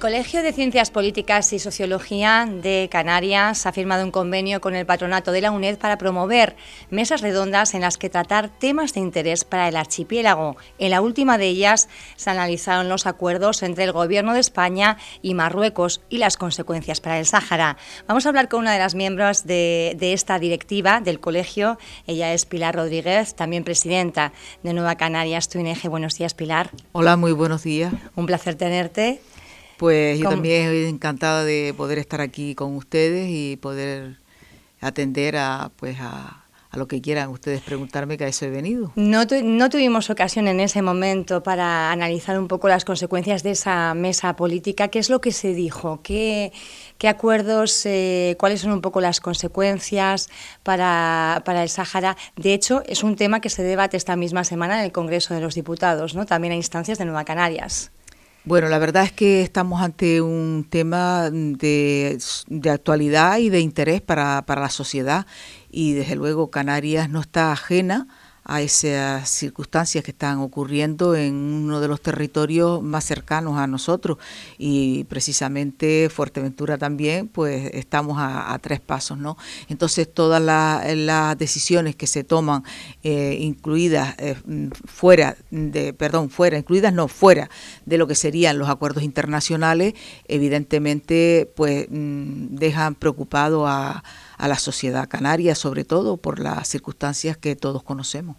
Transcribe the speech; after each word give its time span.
Colegio 0.00 0.42
de 0.42 0.54
Ciencias 0.54 0.90
Políticas 0.90 1.52
y 1.52 1.58
Sociología 1.58 2.48
de 2.50 2.88
Canarias 2.90 3.66
ha 3.66 3.72
firmado 3.72 4.02
un 4.02 4.10
convenio 4.10 4.62
con 4.62 4.74
el 4.74 4.86
patronato 4.86 5.30
de 5.30 5.42
la 5.42 5.50
UNED 5.50 5.76
para 5.76 5.98
promover 5.98 6.56
mesas 6.88 7.20
redondas 7.20 7.74
en 7.74 7.82
las 7.82 7.98
que 7.98 8.08
tratar 8.08 8.48
temas 8.48 8.94
de 8.94 9.00
interés 9.00 9.44
para 9.44 9.68
el 9.68 9.76
archipiélago. 9.76 10.56
En 10.78 10.92
la 10.92 11.02
última 11.02 11.36
de 11.36 11.48
ellas 11.48 11.90
se 12.16 12.30
analizaron 12.30 12.88
los 12.88 13.06
acuerdos 13.06 13.62
entre 13.62 13.84
el 13.84 13.92
Gobierno 13.92 14.32
de 14.32 14.40
España 14.40 14.96
y 15.20 15.34
Marruecos 15.34 16.00
y 16.08 16.16
las 16.16 16.38
consecuencias 16.38 17.02
para 17.02 17.18
el 17.18 17.26
Sáhara. 17.26 17.76
Vamos 18.08 18.24
a 18.24 18.30
hablar 18.30 18.48
con 18.48 18.60
una 18.60 18.72
de 18.72 18.78
las 18.78 18.94
miembros 18.94 19.44
de, 19.44 19.98
esta 20.00 20.38
directiva 20.38 21.02
del 21.02 21.20
colegio. 21.20 21.76
Ella 22.06 22.32
es 22.32 22.46
Pilar 22.46 22.74
Rodríguez, 22.74 23.34
también 23.34 23.64
presidenta 23.64 24.32
de 24.62 24.72
Nueva 24.72 24.94
Canarias 24.94 25.50
Tuineje. 25.50 25.88
Buenos 25.88 26.14
días, 26.14 26.32
Pilar. 26.32 26.70
Hola, 26.92 27.18
muy 27.18 27.32
buenos 27.32 27.64
días. 27.64 27.92
Un 28.16 28.24
placer 28.24 28.54
tenerte. 28.54 29.20
Pues 29.80 30.18
yo 30.18 30.28
también 30.28 30.64
estoy 30.64 30.84
encantada 30.84 31.42
de 31.42 31.72
poder 31.74 31.96
estar 31.96 32.20
aquí 32.20 32.54
con 32.54 32.76
ustedes 32.76 33.30
y 33.30 33.56
poder 33.56 34.18
atender 34.78 35.38
a 35.38 35.70
pues 35.74 35.96
a, 36.00 36.44
lo 36.74 36.86
que 36.86 37.00
quieran 37.00 37.30
ustedes 37.30 37.62
preguntarme, 37.62 38.18
que 38.18 38.24
a 38.24 38.28
eso 38.28 38.44
he 38.44 38.50
venido. 38.50 38.92
No, 38.94 39.22
no 39.24 39.70
tuvimos 39.70 40.10
ocasión 40.10 40.48
en 40.48 40.60
ese 40.60 40.82
momento 40.82 41.42
para 41.42 41.90
analizar 41.92 42.38
un 42.38 42.46
poco 42.46 42.68
las 42.68 42.84
consecuencias 42.84 43.42
de 43.42 43.52
esa 43.52 43.94
mesa 43.94 44.36
política. 44.36 44.88
¿Qué 44.88 44.98
es 44.98 45.08
lo 45.08 45.22
que 45.22 45.32
se 45.32 45.54
dijo? 45.54 46.00
¿Qué, 46.02 46.52
qué 46.98 47.08
acuerdos, 47.08 47.86
eh, 47.86 48.36
cuáles 48.38 48.60
son 48.60 48.72
un 48.72 48.82
poco 48.82 49.00
las 49.00 49.20
consecuencias 49.22 50.28
para, 50.62 51.40
para, 51.46 51.62
el 51.62 51.70
Sáhara? 51.70 52.18
De 52.36 52.52
hecho, 52.52 52.82
es 52.84 53.02
un 53.02 53.16
tema 53.16 53.40
que 53.40 53.48
se 53.48 53.62
debate 53.62 53.96
esta 53.96 54.14
misma 54.14 54.44
semana 54.44 54.78
en 54.78 54.84
el 54.84 54.92
Congreso 54.92 55.32
de 55.32 55.40
los 55.40 55.54
Diputados, 55.54 56.14
¿no? 56.14 56.26
también 56.26 56.52
a 56.52 56.56
instancias 56.56 56.98
de 56.98 57.06
Nueva 57.06 57.24
Canarias. 57.24 57.92
Bueno, 58.44 58.68
la 58.68 58.78
verdad 58.78 59.04
es 59.04 59.12
que 59.12 59.42
estamos 59.42 59.82
ante 59.82 60.22
un 60.22 60.66
tema 60.68 61.28
de, 61.30 62.18
de 62.48 62.70
actualidad 62.70 63.36
y 63.38 63.50
de 63.50 63.60
interés 63.60 64.00
para, 64.00 64.42
para 64.46 64.62
la 64.62 64.70
sociedad 64.70 65.26
y 65.70 65.92
desde 65.92 66.16
luego 66.16 66.50
Canarias 66.50 67.10
no 67.10 67.20
está 67.20 67.52
ajena 67.52 68.08
a 68.50 68.62
esas 68.62 69.28
circunstancias 69.28 70.02
que 70.02 70.10
están 70.10 70.38
ocurriendo 70.38 71.14
en 71.14 71.34
uno 71.36 71.80
de 71.80 71.86
los 71.86 72.00
territorios 72.00 72.82
más 72.82 73.04
cercanos 73.04 73.56
a 73.56 73.68
nosotros 73.68 74.18
y 74.58 75.04
precisamente 75.04 76.10
Fuerteventura 76.10 76.76
también, 76.76 77.28
pues 77.28 77.70
estamos 77.74 78.16
a, 78.18 78.58
tres 78.60 78.80
pasos, 78.80 79.18
¿no? 79.18 79.36
Entonces 79.68 80.12
todas 80.12 80.42
las 80.42 81.38
decisiones 81.38 81.94
que 81.94 82.08
se 82.08 82.24
toman, 82.24 82.64
eh, 83.04 83.38
incluidas 83.40 84.16
eh, 84.18 84.34
fuera 84.84 85.36
de, 85.52 85.92
perdón, 85.92 86.28
fuera, 86.28 86.58
incluidas 86.58 86.92
no 86.92 87.06
fuera 87.06 87.48
de 87.86 87.98
lo 87.98 88.08
que 88.08 88.16
serían 88.16 88.58
los 88.58 88.68
acuerdos 88.68 89.04
internacionales, 89.04 89.94
evidentemente, 90.26 91.48
pues 91.54 91.86
mm, 91.88 92.56
dejan 92.56 92.96
preocupado 92.96 93.68
a 93.68 94.02
a 94.40 94.48
la 94.48 94.56
sociedad 94.56 95.06
canaria, 95.06 95.54
sobre 95.54 95.84
todo 95.84 96.16
por 96.16 96.40
las 96.40 96.66
circunstancias 96.66 97.36
que 97.36 97.56
todos 97.56 97.82
conocemos. 97.82 98.36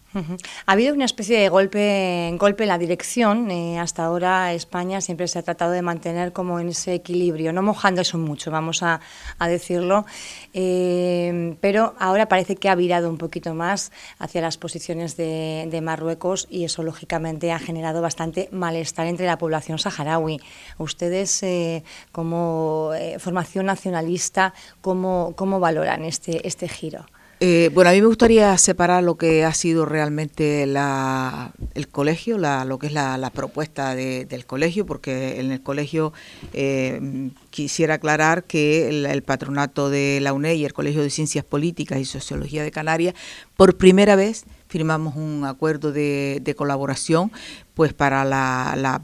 Ha 0.65 0.71
habido 0.71 0.95
una 0.95 1.05
especie 1.05 1.39
de 1.39 1.47
golpe, 1.47 2.35
golpe 2.39 2.63
en 2.63 2.69
la 2.69 2.79
dirección. 2.79 3.51
Eh, 3.51 3.77
hasta 3.77 4.05
ahora 4.05 4.51
España 4.53 4.99
siempre 4.99 5.27
se 5.27 5.37
ha 5.37 5.43
tratado 5.43 5.71
de 5.71 5.83
mantener 5.83 6.33
como 6.33 6.59
en 6.59 6.69
ese 6.69 6.95
equilibrio, 6.95 7.53
no 7.53 7.61
mojando 7.61 8.01
eso 8.01 8.17
mucho, 8.17 8.49
vamos 8.49 8.81
a, 8.81 8.99
decirlo, 9.47 10.05
eh, 10.53 11.55
pero 11.61 11.93
ahora 11.99 12.27
parece 12.27 12.55
que 12.55 12.69
ha 12.69 12.75
virado 12.75 13.09
un 13.09 13.17
poquito 13.17 13.53
más 13.53 13.91
hacia 14.17 14.41
las 14.41 14.57
posiciones 14.57 15.17
de, 15.17 15.79
Marruecos 15.81 16.47
y 16.49 16.63
eso 16.63 16.83
lógicamente 16.83 17.51
ha 17.51 17.57
generado 17.57 18.01
bastante 18.01 18.49
malestar 18.51 19.07
entre 19.07 19.25
la 19.25 19.37
población 19.37 19.79
saharaui. 19.79 20.39
Ustedes 20.77 21.41
eh, 21.41 21.83
como 22.11 22.91
formación 23.17 23.65
nacionalista, 23.65 24.53
¿cómo, 24.81 25.33
cómo 25.35 25.59
valoran? 25.59 25.90
Este, 25.95 26.47
este 26.47 26.67
giro? 26.67 27.05
Eh, 27.43 27.71
bueno, 27.73 27.89
a 27.89 27.93
mí 27.93 28.01
me 28.01 28.05
gustaría 28.05 28.55
separar 28.59 29.01
lo 29.03 29.17
que 29.17 29.43
ha 29.45 29.53
sido 29.55 29.87
realmente 29.87 30.67
la, 30.67 31.53
el 31.73 31.87
colegio, 31.87 32.37
lo 32.37 32.77
que 32.77 32.85
es 32.85 32.93
la, 32.93 33.31
propuesta 33.33 33.95
del 33.95 34.45
colegio, 34.45 34.85
porque 34.85 35.39
en 35.39 35.51
el 35.51 35.63
colegio 35.63 36.13
eh, 36.53 37.31
quisiera 37.49 37.95
aclarar 37.95 38.43
que 38.43 38.89
el, 38.89 39.23
patronato 39.23 39.89
de 39.89 40.19
la 40.21 40.33
UNED 40.33 40.53
y 40.53 40.65
el 40.65 40.73
Colegio 40.73 41.01
de 41.01 41.09
Ciencias 41.09 41.43
Políticas 41.43 41.97
y 41.97 42.05
Sociología 42.05 42.61
de 42.61 42.69
Canarias, 42.69 43.15
por 43.57 43.75
primera 43.75 44.15
vez 44.15 44.45
firmamos 44.67 45.15
un 45.15 45.43
acuerdo 45.43 45.91
de, 45.91 46.41
de 46.43 46.53
colaboración 46.53 47.31
pues 47.73 47.91
para 47.91 48.23
la 48.23 49.01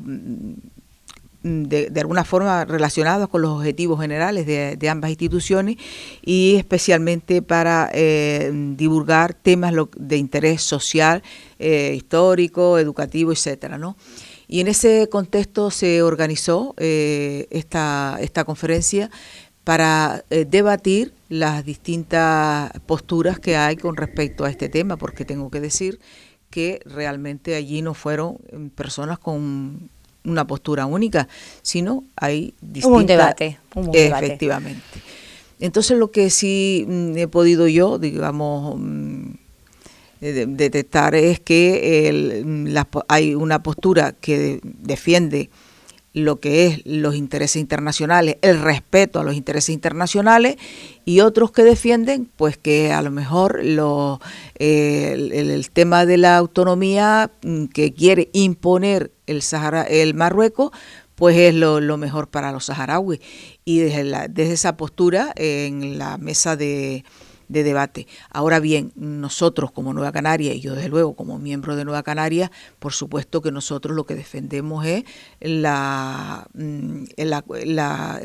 de, 1.43 1.91
alguna 1.99 2.23
forma 2.23 2.65
relacionados 2.65 3.29
con 3.29 3.41
los 3.41 3.51
objetivos 3.51 3.99
generales 3.99 4.45
de, 4.45 4.89
ambas 4.89 5.09
instituciones 5.09 5.77
y 6.23 6.55
especialmente 6.55 7.41
para 7.41 7.89
eh, 7.93 8.51
divulgar 8.75 9.33
temas 9.33 9.73
de 9.95 10.17
interés 10.17 10.61
social, 10.61 11.23
eh, 11.59 11.93
histórico, 11.95 12.77
educativo, 12.79 13.31
etcétera, 13.31 13.77
¿no? 13.77 13.97
Y 14.47 14.61
en 14.61 14.69
ese 14.69 15.09
contexto 15.11 15.71
se 15.71 16.01
organizó 16.01 16.73
eh, 16.77 17.47
esta, 17.49 18.17
esta 18.21 18.45
conferencia 18.45 19.11
para 19.65 20.23
debatir 20.29 21.13
las 21.27 21.65
distintas 21.65 22.71
posturas 22.85 23.37
que 23.37 23.57
hay 23.57 23.75
con 23.75 23.97
respecto 23.97 24.45
a 24.45 24.49
este 24.49 24.69
tema, 24.69 24.95
porque 24.95 25.25
tengo 25.25 25.51
que 25.51 25.59
decir 25.59 25.99
que 26.49 26.79
realmente 26.85 27.55
allí 27.55 27.81
no 27.81 27.93
fueron 27.93 28.37
personas 28.75 29.19
con 29.19 29.89
una 30.27 30.45
postura 30.45 30.85
única, 30.85 31.27
sino 31.61 32.03
hay 32.15 32.53
distintas... 32.61 32.99
un 32.99 33.05
debate. 33.05 33.57
efectivamente. 33.93 34.81
Entonces 35.59 35.97
lo 35.97 36.11
que 36.11 36.29
sí 36.29 36.85
mm, 36.87 37.17
he 37.17 37.27
podido 37.27 37.67
yo, 37.67 37.97
digamos, 37.97 38.75
mm, 38.77 39.31
detectar 40.19 41.15
es 41.15 41.39
que 41.39 42.41
mm, 42.45 42.75
hay 43.07 43.35
una 43.35 43.63
postura 43.63 44.13
que 44.13 44.59
defiende 44.63 45.49
lo 46.17 46.39
que 46.39 46.67
es 46.67 46.81
los 46.85 47.15
intereses 47.15 47.57
internacionales, 47.57 48.37
el 48.41 48.59
respeto 48.61 49.19
a 49.19 49.23
los 49.23 49.35
intereses 49.35 49.69
internacionales 49.69 50.57
y 51.05 51.19
otros 51.19 51.51
que 51.51 51.63
defienden 51.63 52.29
pues 52.35 52.57
que 52.57 52.91
a 52.91 53.01
lo 53.01 53.11
mejor 53.11 53.63
lo, 53.63 54.19
eh, 54.57 55.29
el, 55.33 55.69
tema 55.69 56.05
de 56.05 56.17
la 56.17 56.37
autonomía 56.37 57.31
mm, 57.43 57.65
que 57.65 57.93
quiere 57.93 58.29
imponer 58.33 59.11
el 59.27 59.41
Sahara, 59.41 59.83
el 59.83 60.15
Marruecos 60.15 60.71
pues 61.13 61.35
es 61.35 61.53
lo, 61.55 61.97
mejor 61.97 62.27
para 62.27 62.51
los 62.51 62.65
saharauis. 62.65 63.19
Y 63.65 63.79
desde 63.79 64.53
esa 64.53 64.77
postura 64.77 65.33
en 65.35 65.97
la 65.97 66.19
mesa 66.19 66.55
de 66.55 67.03
de 67.47 67.63
debate. 67.63 68.07
Ahora 68.29 68.59
bien, 68.59 68.91
nosotros 68.95 69.71
como 69.71 69.93
Nueva 69.93 70.11
Canaria, 70.11 70.53
y 70.53 70.59
yo 70.59 70.75
desde 70.75 70.89
luego 70.89 71.15
como 71.15 71.39
miembro 71.39 71.75
de 71.75 71.85
Nueva 71.85 72.03
Canaria, 72.03 72.51
por 72.79 72.93
supuesto 72.93 73.41
que 73.41 73.51
nosotros 73.51 73.95
lo 73.95 74.05
que 74.05 74.15
defendemos 74.15 74.85
es 74.85 75.03
la, 75.39 76.47
mm, 76.53 77.03
el 77.17 77.35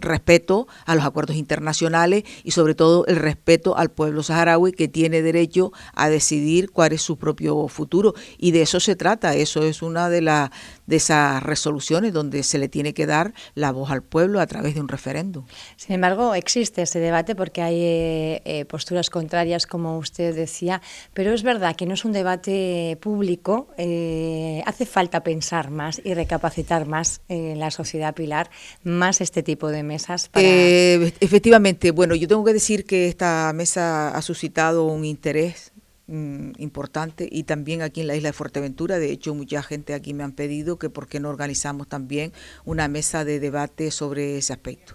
respeto 0.01 0.67
a 0.87 0.95
los 0.95 1.05
acuerdos 1.05 1.37
internacionales 1.37 2.25
y 2.45 2.53
sobre 2.53 2.75
todo 2.75 3.07
el 3.07 3.17
respeto 3.17 3.77
al 3.77 3.91
pueblo 3.91 4.23
saharaui 4.23 4.73
que 4.73 4.89
tiene 4.89 5.23
derecho 5.23 5.73
a 5.95 6.09
decidir 6.09 6.71
cuál 6.71 6.93
es 6.93 7.03
su 7.03 7.17
propio 7.17 7.69
futuro. 7.69 8.15
Y 8.39 8.51
de 8.53 8.63
eso 8.63 8.81
se 8.81 8.97
trata, 8.97 9.35
eso 9.35 9.63
es 9.63 9.83
una 9.83 10.09
de, 10.09 10.23
la, 10.23 10.53
de 10.93 10.97
esas 10.97 11.43
resoluciones 11.43 12.13
donde 12.13 12.43
se 12.43 12.59
le 12.59 12.69
tiene 12.69 12.93
que 12.93 13.07
dar 13.07 13.33
la 13.55 13.73
voz 13.73 13.91
al 13.91 14.03
pueblo 14.03 14.41
a 14.41 14.47
través 14.47 14.75
de 14.75 14.83
un 14.83 14.89
referéndum. 14.89 15.47
Sin 15.77 15.95
embargo, 15.95 16.35
existe 16.35 16.83
ese 16.83 16.99
debate 16.99 17.35
porque 17.35 17.63
hay 17.63 17.81
eh, 17.81 18.43
eh, 18.45 18.65
posturas 18.67 19.09
contrarias, 19.09 19.67
como 19.67 19.97
usted 19.97 20.35
decía, 20.35 20.83
pero 21.15 21.33
es 21.33 21.45
verdad 21.45 21.77
que 21.77 21.87
no 21.87 21.95
es 21.95 22.05
un 22.05 22.13
debate 22.13 22.99
público, 23.01 23.69
eh, 23.79 24.63
hace 24.67 24.85
falta 24.85 25.23
pensar 25.23 25.71
más 25.71 25.99
y 26.05 26.13
recapacitar 26.13 26.87
más 26.87 27.23
en 27.31 27.59
la 27.59 27.71
sociedad 27.71 28.15
pilar, 28.15 28.51
más 28.85 29.23
este 29.23 29.43
tipo 29.43 29.69
de 29.69 29.83
mesas. 29.83 30.29
Eh, 30.35 31.15
efectivamente, 31.21 31.91
bueno, 31.91 32.15
yo 32.15 32.29
tengo 32.29 32.45
que 32.45 32.53
decir 32.53 32.85
que 32.85 33.09
esta 33.09 33.51
mesa 33.55 34.11
ha 34.11 34.21
suscitado 34.21 34.85
un 34.85 35.07
interés 35.07 35.72
mm, 36.07 36.53
importante 36.59 37.29
y 37.31 37.45
también 37.45 37.83
aquí 37.83 38.01
en 38.01 38.07
la 38.07 38.17
isla 38.17 38.31
de 38.31 38.33
Fuerteventura. 38.33 38.99
De 38.99 39.11
hecho, 39.11 39.35
mucha 39.35 39.63
gente 39.63 39.95
aquí 39.95 40.15
me 40.15 40.25
han 40.25 40.33
pedido 40.33 40.79
que 40.79 40.91
por 40.91 41.09
qué 41.09 41.21
no 41.21 41.29
organizamos 41.29 41.89
también 41.89 42.33
una 42.65 42.89
mesa 42.89 43.25
de 43.25 43.41
debate 43.41 43.91
sobre 43.91 44.39
ese 44.39 44.53
aspecto. 44.53 44.95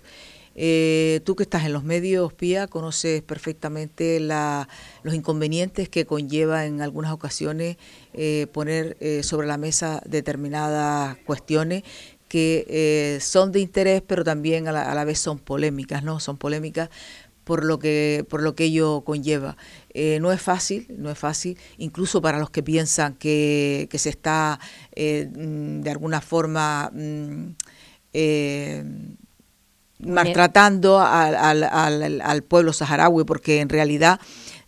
Eh, 0.60 1.22
tú 1.24 1.36
que 1.36 1.44
estás 1.44 1.66
en 1.66 1.74
los 1.74 1.84
medios, 1.84 2.34
Pía, 2.34 2.66
conoces 2.66 3.22
perfectamente 3.22 4.20
los 4.20 5.14
inconvenientes 5.14 5.88
que 5.88 6.08
conlleva 6.08 6.66
en 6.66 6.82
algunas 6.82 7.12
ocasiones 7.12 7.78
eh, 8.14 8.48
poner 8.52 8.98
eh, 9.00 9.22
sobre 9.22 9.46
la 9.46 9.58
mesa 9.58 10.02
determinadas 10.08 11.16
cuestiones 11.28 11.84
que 12.28 13.20
son 13.22 13.54
de 13.54 13.62
interés, 13.62 14.02
pero 14.06 14.26
también 14.26 14.68
a 14.68 14.74
la, 14.74 15.06
vez 15.06 15.18
son 15.18 15.40
polémicas, 15.40 16.04
¿no? 16.04 16.20
Son 16.20 16.36
polémicas 16.36 16.90
por 17.48 17.66
lo 17.66 17.80
que 17.80 18.26
por 18.30 18.44
lo 18.44 18.54
que 18.56 18.66
ello 18.66 19.02
conlleva. 19.02 19.58
no 20.20 20.32
es 20.32 20.42
fácil, 20.42 20.86
no 20.98 21.10
es 21.10 21.18
fácil, 21.18 21.58
incluso 21.78 22.22
para 22.22 22.38
los 22.38 22.50
que 22.52 22.62
piensan 22.62 23.16
que, 23.16 23.90
se 23.94 24.10
está 24.10 24.60
mm, 24.96 25.82
de 25.82 25.90
alguna 25.90 26.22
forma 26.22 26.92
mm, 26.94 27.56
maltratando 30.00 31.00
al, 31.00 32.44
pueblo 32.44 32.74
saharaui, 32.74 33.24
porque 33.24 33.62
en 33.62 33.70
realidad 33.70 34.20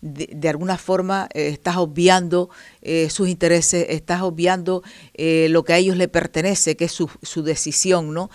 de, 0.02 0.50
alguna 0.50 0.78
forma 0.78 1.28
eh, 1.34 1.50
estás 1.50 1.78
obviando 1.78 2.50
eh, 2.81 3.10
sus 3.10 3.28
intereses, 3.28 3.86
estás 3.90 4.22
obviando 4.22 4.81
eh, 5.14 5.48
lo 5.50 5.64
que 5.64 5.74
a 5.74 5.78
ellos 5.78 5.98
le 5.98 6.08
pertenece, 6.08 6.76
que 6.76 6.86
es 6.86 6.92
su, 6.92 7.10
su 7.22 7.44
decisión, 7.44 8.14
¿no? 8.14 8.30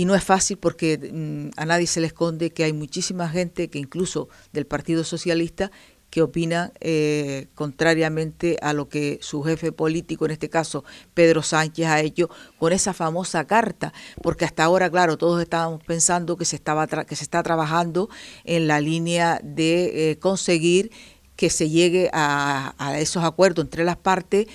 Y 0.00 0.06
no 0.06 0.14
es 0.14 0.24
fácil 0.24 0.56
porque 0.56 0.96
mm, 0.96 1.60
a 1.60 1.66
nadie 1.66 1.86
se 1.86 2.00
le 2.00 2.06
esconde 2.06 2.54
que 2.54 2.64
hay 2.64 2.72
muchísima 2.72 3.28
gente 3.28 3.68
que 3.68 3.78
incluso 3.78 4.30
del 4.50 4.64
Partido 4.64 5.04
Socialista 5.04 5.70
que 6.08 6.22
opina 6.22 6.72
eh, 6.80 7.48
contrariamente 7.54 8.56
a 8.62 8.72
lo 8.72 8.88
que 8.88 9.18
su 9.20 9.42
jefe 9.42 9.72
político, 9.72 10.24
en 10.24 10.30
este 10.30 10.48
caso 10.48 10.84
Pedro 11.12 11.42
Sánchez, 11.42 11.84
ha 11.84 12.00
hecho 12.00 12.30
con 12.58 12.72
esa 12.72 12.94
famosa 12.94 13.46
carta, 13.46 13.92
porque 14.22 14.46
hasta 14.46 14.64
ahora, 14.64 14.88
claro, 14.88 15.18
todos 15.18 15.42
estábamos 15.42 15.84
pensando 15.84 16.38
que 16.38 16.46
se, 16.46 16.56
estaba 16.56 16.86
que 16.86 17.14
se 17.14 17.22
está 17.22 17.42
trabajando 17.42 18.08
en 18.44 18.68
la 18.68 18.80
línea 18.80 19.38
de 19.44 20.12
eh, 20.12 20.18
conseguir 20.18 20.90
que 21.36 21.50
se 21.50 21.68
llegue 21.68 22.08
a, 22.14 22.74
esos 22.96 23.22
acuerdos 23.22 23.66
entre 23.66 23.84
las 23.84 23.98
partes 23.98 24.46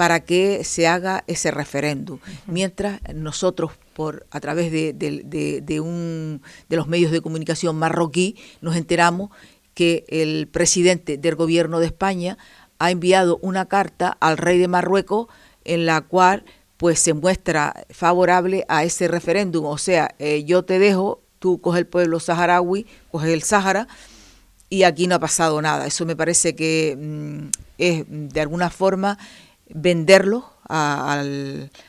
para 0.00 0.20
que 0.20 0.64
se 0.64 0.88
haga 0.88 1.24
ese 1.26 1.50
referéndum. 1.50 2.20
Mientras 2.46 3.02
nosotros, 3.14 3.72
por 3.92 4.26
a 4.30 4.40
través 4.40 4.72
de, 4.72 4.94
de, 4.94 5.80
un, 5.80 6.40
de 6.70 6.76
los 6.76 6.88
medios 6.88 7.12
de 7.12 7.20
comunicación 7.20 7.76
marroquí, 7.76 8.34
nos 8.62 8.76
enteramos 8.76 9.28
que 9.74 10.06
el 10.08 10.48
presidente 10.48 11.18
del 11.18 11.34
gobierno 11.34 11.80
de 11.80 11.86
España 11.88 12.38
ha 12.78 12.90
enviado 12.90 13.38
una 13.42 13.66
carta 13.66 14.16
al 14.20 14.38
rey 14.38 14.56
de 14.56 14.68
Marruecos 14.68 15.26
en 15.66 15.84
la 15.84 16.00
cual 16.00 16.46
pues 16.78 16.98
se 16.98 17.12
muestra 17.12 17.84
favorable 17.90 18.64
a 18.68 18.84
ese 18.84 19.06
referéndum, 19.06 19.66
o 19.66 19.76
sea, 19.76 20.14
eh, 20.18 20.44
yo 20.44 20.62
te 20.62 20.78
dejo, 20.78 21.20
tú 21.40 21.60
coges 21.60 21.80
el 21.80 21.86
pueblo 21.86 22.20
saharaui, 22.20 22.86
coges 23.10 23.28
el 23.28 23.42
Sáhara 23.42 23.86
y 24.70 24.84
aquí 24.84 25.06
no 25.08 25.16
ha 25.16 25.18
pasado 25.18 25.60
nada. 25.60 25.86
Eso 25.86 26.06
me 26.06 26.16
parece 26.16 26.56
que 26.56 26.96
mm, 26.98 27.48
es 27.76 28.04
de 28.08 28.40
alguna 28.40 28.70
forma 28.70 29.18
venderlo 29.74 30.50
a, 30.68 31.20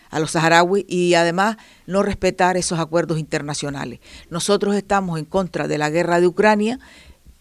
a 0.10 0.20
los 0.20 0.32
saharauis 0.32 0.86
y 0.88 1.14
además 1.14 1.58
no 1.86 2.04
respetar 2.04 2.58
esos 2.58 2.80
acuerdos 2.80 3.20
internacionales. 3.20 4.00
Nosotros 4.30 4.76
estamos 4.76 5.20
en 5.20 5.26
contra 5.26 5.68
de 5.68 5.78
la 5.78 5.90
guerra 5.90 6.20
de 6.20 6.28
Ucrania 6.28 6.80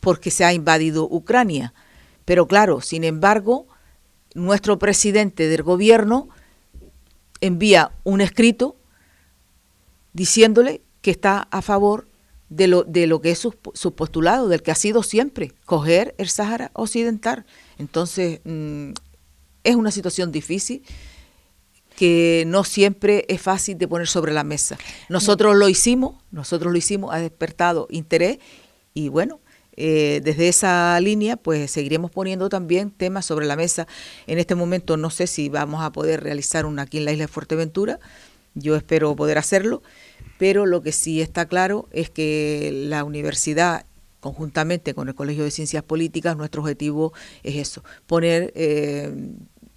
porque 0.00 0.30
se 0.30 0.44
ha 0.44 0.52
invadido 0.52 1.04
Ucrania. 1.04 1.74
Pero 2.24 2.46
claro, 2.46 2.80
sin 2.80 3.04
embargo, 3.04 3.66
nuestro 4.34 4.78
presidente 4.78 5.48
del 5.48 5.62
gobierno 5.62 6.28
envía 7.40 7.92
un 8.04 8.20
escrito 8.20 8.76
diciéndole 10.12 10.82
que 11.02 11.10
está 11.10 11.48
a 11.50 11.62
favor 11.62 12.06
de 12.48 12.66
lo, 12.66 12.82
de 12.82 13.06
lo 13.06 13.20
que 13.20 13.30
es 13.30 13.38
su, 13.38 13.52
postulado, 13.94 14.48
del 14.48 14.62
que 14.62 14.72
ha 14.72 14.76
sido 14.76 15.02
siempre, 15.02 15.52
coger 15.64 16.14
el 16.18 16.28
Sáhara 16.28 16.70
Occidental. 16.74 17.46
Entonces, 17.78 18.40
mm, 18.44 18.90
es 19.64 19.76
una 19.76 19.90
situación 19.90 20.32
difícil 20.32 20.82
que 21.96 22.44
no 22.46 22.64
siempre 22.64 23.26
es 23.28 23.42
fácil 23.42 23.76
de 23.76 23.86
poner 23.86 24.08
sobre 24.08 24.32
la 24.32 24.42
mesa. 24.42 24.78
Nosotros 25.10 25.54
lo 25.56 25.68
hicimos, 25.68 26.14
nosotros 26.30 26.72
lo 26.72 26.78
hicimos, 26.78 27.12
ha 27.12 27.18
despertado 27.18 27.86
interés 27.90 28.38
y 28.94 29.10
bueno, 29.10 29.40
eh, 29.76 30.20
desde 30.24 30.48
esa 30.48 30.98
línea, 31.00 31.36
pues 31.36 31.70
seguiremos 31.70 32.10
poniendo 32.10 32.48
también 32.48 32.90
temas 32.90 33.26
sobre 33.26 33.46
la 33.46 33.56
mesa. 33.56 33.86
En 34.26 34.38
este 34.38 34.54
momento 34.54 34.96
no 34.96 35.10
sé 35.10 35.26
si 35.26 35.48
vamos 35.48 35.82
a 35.82 35.92
poder 35.92 36.22
realizar 36.22 36.66
una 36.66 36.82
aquí 36.82 36.98
en 36.98 37.04
la 37.04 37.12
isla 37.12 37.24
de 37.24 37.28
Fuerteventura, 37.28 37.98
yo 38.54 38.76
espero 38.76 39.14
poder 39.14 39.38
hacerlo, 39.38 39.82
pero 40.38 40.66
lo 40.66 40.82
que 40.82 40.92
sí 40.92 41.20
está 41.20 41.46
claro 41.46 41.88
es 41.92 42.10
que 42.10 42.70
la 42.88 43.04
universidad 43.04 43.84
conjuntamente 44.20 44.94
con 44.94 45.08
el 45.08 45.14
Colegio 45.14 45.44
de 45.44 45.50
Ciencias 45.50 45.82
Políticas, 45.82 46.36
nuestro 46.36 46.62
objetivo 46.62 47.12
es 47.42 47.56
eso, 47.56 47.82
poner 48.06 48.52
eh, 48.54 49.12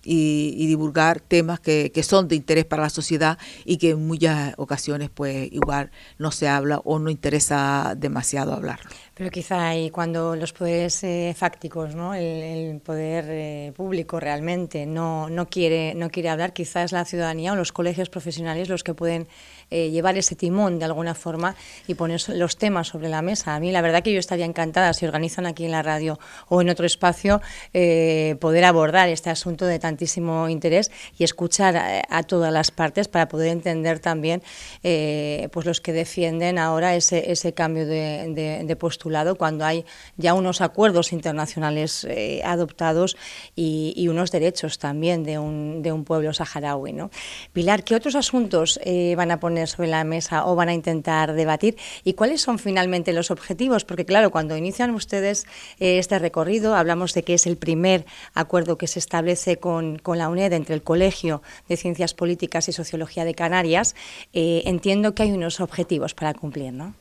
y, 0.03 0.67
divulgar 0.67 1.19
temas 1.19 1.59
que, 1.59 1.91
que, 1.91 2.03
son 2.03 2.27
de 2.27 2.35
interés 2.35 2.65
para 2.65 2.83
la 2.83 2.89
sociedad 2.89 3.37
y 3.65 3.77
que 3.77 3.91
en 3.91 4.05
muchas 4.05 4.53
ocasiones 4.57 5.09
pues 5.13 5.51
igual 5.51 5.91
no 6.17 6.31
se 6.31 6.47
habla 6.47 6.79
o 6.83 6.99
no 6.99 7.09
interesa 7.09 7.95
demasiado 7.97 8.53
hablar. 8.53 8.79
Pero 9.15 9.29
quizá 9.29 9.67
ahí 9.67 9.91
cuando 9.91 10.35
los 10.35 10.53
poderes 10.53 11.03
eh, 11.03 11.35
fácticos, 11.37 11.93
¿no? 11.93 12.15
el, 12.15 12.81
poder 12.81 13.25
eh, 13.29 13.73
público 13.75 14.19
realmente 14.19 14.87
no, 14.87 15.29
no, 15.29 15.47
quiere, 15.47 15.93
no 15.93 16.09
quiere 16.09 16.29
hablar, 16.29 16.51
quizás 16.51 16.91
la 16.91 17.05
ciudadanía 17.05 17.53
o 17.53 17.55
los 17.55 17.71
colegios 17.71 18.09
profesionales 18.09 18.69
los 18.69 18.83
que 18.83 18.95
pueden 18.95 19.27
eh, 19.69 19.89
llevar 19.89 20.17
ese 20.17 20.35
timón 20.35 20.79
de 20.79 20.85
alguna 20.85 21.15
forma 21.15 21.55
y 21.87 21.95
poner 21.95 22.21
los 22.29 22.57
temas 22.57 22.87
sobre 22.89 23.09
la 23.09 23.21
mesa. 23.21 23.55
A 23.55 23.59
mí 23.59 23.71
la 23.71 23.81
verdad 23.81 24.03
que 24.03 24.13
yo 24.13 24.19
estaría 24.19 24.45
encantada 24.45 24.93
si 24.93 25.05
organizan 25.05 25.45
aquí 25.45 25.65
en 25.65 25.71
la 25.71 25.81
radio 25.81 26.19
o 26.49 26.61
en 26.61 26.69
otro 26.69 26.85
espacio 26.85 27.41
eh, 27.73 28.35
poder 28.39 28.65
abordar 28.65 29.09
este 29.09 29.29
asunto 29.29 29.65
de 29.65 29.79
tantísimo 29.79 30.49
interés 30.49 30.91
y 31.17 31.23
escuchar 31.23 32.03
a, 32.09 32.23
todas 32.23 32.53
las 32.53 32.71
partes 32.71 33.07
para 33.07 33.27
poder 33.27 33.49
entender 33.49 33.99
también 33.99 34.43
eh, 34.83 35.49
pues 35.51 35.65
los 35.65 35.81
que 35.81 35.93
defienden 35.93 36.57
ahora 36.57 36.95
ese, 36.95 37.31
ese 37.31 37.53
cambio 37.53 37.85
de, 37.85 38.77
postulado 38.79 39.35
cuando 39.35 39.65
hay 39.65 39.85
ya 40.17 40.33
unos 40.33 40.59
acuerdos 40.61 41.13
internacionales 41.13 42.07
adoptados 42.43 43.15
y, 43.55 44.07
unos 44.13 44.31
derechos 44.31 44.79
también 44.79 45.23
de 45.23 45.39
un, 45.39 45.81
de 45.81 45.91
un 45.91 46.03
pueblo 46.03 46.33
saharaui. 46.33 46.91
¿no? 46.91 47.09
Pilar, 47.53 47.83
¿qué 47.83 47.95
otros 47.95 48.15
asuntos 48.15 48.79
van 49.15 49.31
a 49.31 49.39
poner 49.39 49.52
sobre 49.67 49.87
la 49.87 50.03
mesa 50.03 50.45
o 50.45 50.55
van 50.55 50.69
a 50.69 50.73
intentar 50.73 51.33
debatir 51.33 51.77
y 52.03 52.13
cuáles 52.13 52.41
son 52.41 52.59
finalmente 52.59 53.13
los 53.13 53.31
objetivos, 53.31 53.85
porque 53.85 54.05
claro, 54.05 54.31
cuando 54.31 54.57
inician 54.57 54.91
ustedes 54.91 55.45
eh, 55.79 55.99
este 55.99 56.19
recorrido, 56.19 56.75
hablamos 56.75 57.13
de 57.13 57.23
que 57.23 57.33
es 57.33 57.47
el 57.47 57.57
primer 57.57 58.05
acuerdo 58.33 58.77
que 58.77 58.87
se 58.87 58.99
establece 58.99 59.57
con, 59.57 60.01
la 60.05 60.29
UNED 60.29 60.53
entre 60.53 60.75
el 60.75 60.83
Colegio 60.83 61.41
de 61.67 61.77
Ciencias 61.77 62.13
Políticas 62.13 62.69
y 62.69 62.73
Sociología 62.73 63.25
de 63.25 63.33
Canarias, 63.33 63.95
eh, 64.33 64.63
entiendo 64.65 65.15
que 65.15 65.23
hay 65.23 65.31
unos 65.31 65.59
objetivos 65.59 66.13
para 66.13 66.33
cumplir, 66.33 66.73
¿no? 66.73 66.93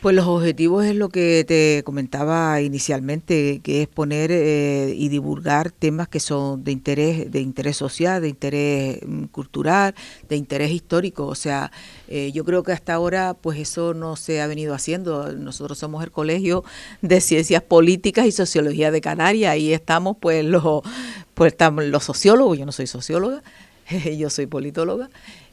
Pues 0.00 0.16
los 0.16 0.26
objetivos 0.26 0.86
es 0.86 0.96
lo 0.96 1.10
que 1.10 1.44
te 1.46 1.82
comentaba 1.84 2.62
inicialmente, 2.62 3.60
que 3.62 3.82
es 3.82 3.88
poner 3.88 4.30
eh, 4.32 4.94
y 4.96 5.10
divulgar 5.10 5.72
temas 5.72 6.08
que 6.08 6.20
son 6.20 6.64
de 6.64 6.72
interés, 6.72 7.30
de 7.30 7.40
interés 7.42 7.76
social, 7.76 8.22
de 8.22 8.30
interés 8.30 9.00
mm, 9.06 9.24
cultural, 9.24 9.94
de 10.26 10.36
interés 10.36 10.70
histórico. 10.70 11.26
O 11.26 11.34
sea, 11.34 11.70
eh, 12.08 12.32
yo 12.32 12.46
creo 12.46 12.62
que 12.62 12.72
hasta 12.72 12.94
ahora, 12.94 13.34
pues 13.34 13.58
eso 13.58 13.92
no 13.92 14.16
se 14.16 14.40
ha 14.40 14.46
venido 14.46 14.72
haciendo. 14.72 15.34
Nosotros 15.34 15.76
somos 15.76 16.02
el 16.02 16.10
Colegio 16.10 16.64
de 17.02 17.20
Ciencias 17.20 17.62
Políticas 17.62 18.24
y 18.24 18.32
Sociología 18.32 18.90
de 18.90 19.02
Canarias 19.02 19.58
y 19.58 19.74
estamos, 19.74 20.16
pues 20.18 20.42
los, 20.46 20.62
pues 21.34 21.52
estamos 21.52 21.84
los 21.84 22.04
sociólogos. 22.04 22.58
Yo 22.58 22.64
no 22.64 22.72
soy 22.72 22.86
socióloga, 22.86 23.42
yo 24.16 24.30
soy 24.30 24.46
politóloga 24.46 25.10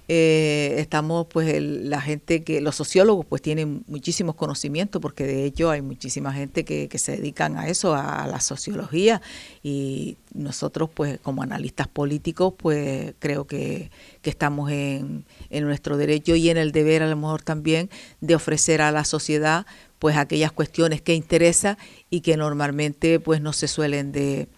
eh, 0.10 0.76
estamos 0.78 1.28
pues 1.28 1.62
la 1.62 2.00
gente 2.00 2.44
que 2.44 2.62
los 2.62 2.76
sociólogos 2.76 3.26
pues 3.26 3.42
tienen 3.42 3.84
muchísimos 3.88 4.36
conocimientos 4.36 5.02
porque 5.02 5.26
de 5.26 5.44
hecho 5.44 5.70
hay 5.70 5.82
muchísima 5.82 6.32
gente 6.32 6.64
que, 6.64 6.88
se 6.98 7.18
dedican 7.18 7.58
a 7.58 7.68
eso 7.68 7.94
a, 7.94 8.26
la 8.28 8.40
sociología. 8.40 9.22
Y 9.64 10.18
nosotros 10.34 10.90
pues 10.94 11.20
como 11.22 11.44
analistas 11.44 11.88
políticos 11.88 12.54
pues 12.58 13.14
creo 13.20 13.48
que, 13.48 13.92
estamos 14.24 14.70
en, 14.72 15.24
en, 15.50 15.64
nuestro 15.64 15.96
derecho 15.96 16.36
y 16.36 16.50
en 16.50 16.58
el 16.58 16.74
deber 16.74 17.02
a 17.02 17.08
lo 17.08 17.16
mejor 17.16 17.44
también 17.44 17.90
de 18.20 18.36
ofrecer 18.36 18.82
a 18.82 18.92
la 18.92 19.06
sociedad 19.06 19.66
pues 20.00 20.18
aquellas 20.18 20.52
cuestiones 20.52 21.02
que 21.02 21.14
interesan 21.14 21.78
y 22.10 22.20
que 22.20 22.36
normalmente 22.36 23.22
pues 23.22 23.40
no 23.40 23.54
se 23.54 23.70
suelen 23.70 24.12
de 24.12 24.50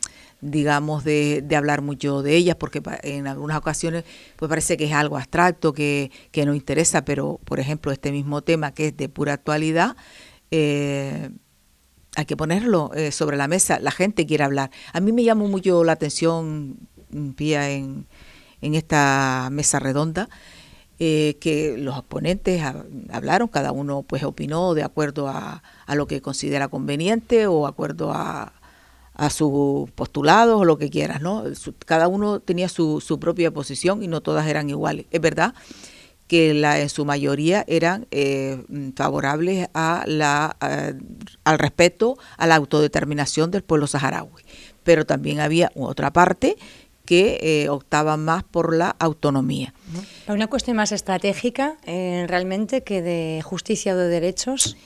digamos, 0.41 1.03
de, 1.03 1.41
de, 1.43 1.55
hablar 1.55 1.81
mucho 1.81 2.22
de 2.22 2.36
ellas, 2.36 2.55
porque 2.55 2.81
en 3.03 3.27
algunas 3.27 3.58
ocasiones 3.58 4.05
pues 4.38 4.50
parece 4.50 4.77
que 4.77 4.86
es 4.86 4.93
algo 4.93 5.17
abstracto, 5.17 5.74
que, 5.74 6.12
que 6.31 6.46
no 6.46 6.53
interesa, 6.53 7.03
pero 7.03 7.39
por 7.43 7.60
ejemplo 7.60 7.91
este 7.91 8.12
mismo 8.12 8.41
tema 8.41 8.74
que 8.74 8.88
es 8.88 8.98
de 8.98 9.10
pura 9.10 9.34
actualidad, 9.34 9.96
eh, 10.51 11.29
hay 12.15 12.25
que 12.25 12.38
ponerlo 12.38 12.91
eh, 12.96 13.12
sobre 13.12 13.38
la 13.38 13.48
mesa, 13.48 13.79
la 13.79 13.91
gente 13.91 14.25
quiere 14.25 14.43
hablar. 14.43 14.72
A 14.93 15.00
mí 15.00 15.12
me 15.12 15.24
llamó 15.24 15.48
mucho 15.48 15.84
la 15.84 15.93
atención, 15.93 16.77
Pía, 17.36 17.72
en, 17.72 18.08
en 18.62 18.75
esta 18.75 19.50
mesa 19.51 19.79
redonda, 19.79 20.29
eh, 21.00 21.38
que 21.39 21.77
los 21.77 21.98
oponentes 21.98 22.62
hablaron, 23.12 23.48
cada 23.48 23.72
uno 23.72 24.03
pues 24.03 24.24
opinó 24.24 24.74
de 24.74 24.84
acuerdo 24.84 25.29
a, 25.29 25.63
a 25.86 25.96
lo 25.96 26.08
que 26.08 26.22
considera 26.22 26.67
conveniente 26.67 27.48
o 27.48 27.67
acuerdo 27.67 28.12
a, 28.12 28.59
a 29.19 29.29
sus 29.29 29.91
postulados 29.91 30.61
o 30.61 30.65
lo 30.65 30.77
que 30.77 30.89
quieras, 30.89 31.21
¿no? 31.21 31.43
cada 31.85 32.07
uno 32.07 32.39
tenía 32.39 32.69
su, 32.69 33.01
su, 33.01 33.19
propia 33.19 33.51
posición 33.51 34.01
y 34.01 34.07
no 34.07 34.21
todas 34.21 34.47
eran 34.47 34.69
iguales. 34.69 35.07
Es 35.11 35.19
verdad 35.19 35.53
que 36.27 36.53
la, 36.53 36.79
en 36.79 36.89
su 36.89 37.03
mayoría 37.03 37.65
eran 37.67 38.07
eh, 38.11 38.63
favorables 38.95 39.67
a 39.73 40.03
la, 40.07 40.55
al 41.43 41.59
respeto 41.59 42.17
a 42.38 42.47
la 42.47 42.55
autodeterminación 42.55 43.51
del 43.51 43.63
pueblo 43.63 43.88
saharaui, 43.88 44.43
pero 44.83 45.05
también 45.05 45.41
había 45.41 45.71
otra 45.75 46.13
parte 46.13 46.55
que 47.03 47.39
eh, 47.41 47.69
optaban 47.69 48.23
más 48.23 48.43
por 48.43 48.73
la 48.73 48.95
autonomía. 48.99 49.73
¿Una 50.27 50.47
cuestión 50.47 50.77
más 50.77 50.91
estratégica 50.91 51.77
eh, 51.85 52.25
realmente 52.27 52.83
que 52.83 53.01
de 53.01 53.41
justicia 53.43 53.95
o 53.95 53.97
de 53.97 54.07
derechos? 54.07 54.77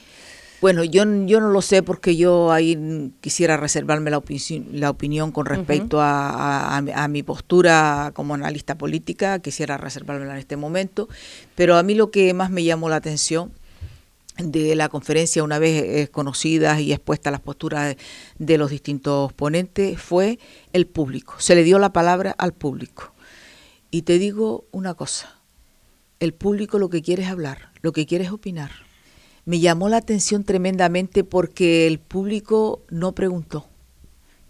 Bueno, 0.63 0.85
yo, 0.85 1.03
yo 1.25 1.41
no 1.41 1.49
lo 1.49 1.61
sé 1.61 1.83
porque 1.83 2.15
yo 2.15 2.53
ahí 2.53 3.11
quisiera 3.19 3.57
reservarme 3.57 4.09
la, 4.09 4.23
la 4.71 4.89
opinión 4.89 5.33
con 5.33 5.45
respecto 5.45 5.97
a, 5.99 6.81
mi 7.09 7.21
postura 7.21 8.11
como 8.15 8.33
analista 8.33 8.77
política, 8.77 9.39
quisiera 9.39 9.75
reservármela 9.75 10.31
en 10.31 10.39
este 10.39 10.55
momento, 10.55 11.09
pero 11.55 11.75
a 11.75 11.83
mí 11.83 11.95
lo 11.95 12.11
que 12.11 12.33
más 12.33 12.49
me 12.49 12.63
llamó 12.63 12.87
la 12.87 12.95
atención 12.95 13.51
de 14.37 14.73
la 14.77 14.87
conferencia, 14.87 15.43
una 15.43 15.59
vez 15.59 16.09
conocidas 16.11 16.79
y 16.79 16.93
expuestas 16.93 17.33
las 17.33 17.41
posturas 17.41 17.97
de, 18.39 18.57
los 18.57 18.71
distintos 18.71 19.33
ponentes, 19.33 19.99
fue 19.99 20.39
el 20.71 20.87
público. 20.87 21.35
Se 21.39 21.55
le 21.55 21.65
dio 21.65 21.77
la 21.77 21.91
palabra 21.91 22.33
al 22.37 22.53
público. 22.53 23.11
Y 23.91 24.03
te 24.03 24.17
digo 24.17 24.63
una 24.71 24.93
cosa, 24.93 25.41
el 26.21 26.33
público 26.33 26.79
lo 26.79 26.89
que 26.89 27.01
quiere 27.01 27.23
es 27.23 27.29
hablar, 27.29 27.73
lo 27.81 27.91
que 27.91 28.05
quiere 28.05 28.23
es 28.23 28.31
opinar 28.31 28.92
me 29.45 29.59
llamó 29.59 29.89
la 29.89 29.97
atención 29.97 30.43
tremendamente 30.43 31.23
porque 31.23 31.87
el 31.87 31.99
público 31.99 32.81
no 32.89 33.13
preguntó, 33.13 33.67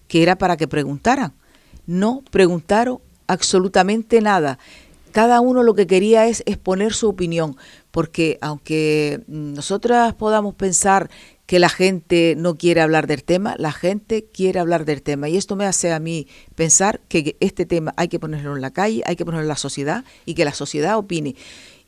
que 0.08 0.24
era 0.24 0.38
para 0.38 0.58
que 0.58 0.68
preguntaran. 0.68 1.34
No 1.86 2.24
preguntaron 2.32 3.00
absolutamente 3.28 4.22
nada. 4.22 4.60
Cada 5.12 5.42
uno 5.42 5.62
lo 5.62 5.76
que 5.76 5.86
quería 5.86 6.28
es 6.28 6.42
exponer 6.46 6.94
su 6.94 7.08
opinión, 7.08 7.56
porque 7.92 8.40
aunque 8.42 9.22
nosotras 9.28 10.14
podamos 10.16 10.56
pensar 10.56 11.10
que 11.46 11.60
la 11.60 11.70
gente 11.70 12.36
no 12.38 12.56
quiere 12.56 12.82
hablar 12.82 13.06
del 13.06 13.24
tema, 13.24 13.56
la 13.60 13.72
gente 13.72 14.26
quiere 14.34 14.60
hablar 14.60 14.86
del 14.86 15.04
tema. 15.04 15.30
Y 15.30 15.38
esto 15.38 15.56
me 15.56 15.66
hace 15.66 15.92
a 15.92 16.00
mí 16.00 16.28
pensar 16.56 17.02
que 17.10 17.36
este 17.42 17.66
tema 17.66 17.94
hay 17.98 18.08
que 18.08 18.20
ponerlo 18.20 18.56
en 18.56 18.62
la 18.62 18.72
calle, 18.72 19.04
hay 19.06 19.16
que 19.16 19.26
ponerlo 19.26 19.44
en 19.44 19.50
la 19.50 19.58
sociedad 19.58 20.04
y 20.26 20.34
que 20.34 20.46
la 20.46 20.54
sociedad 20.54 20.98
opine. 20.98 21.36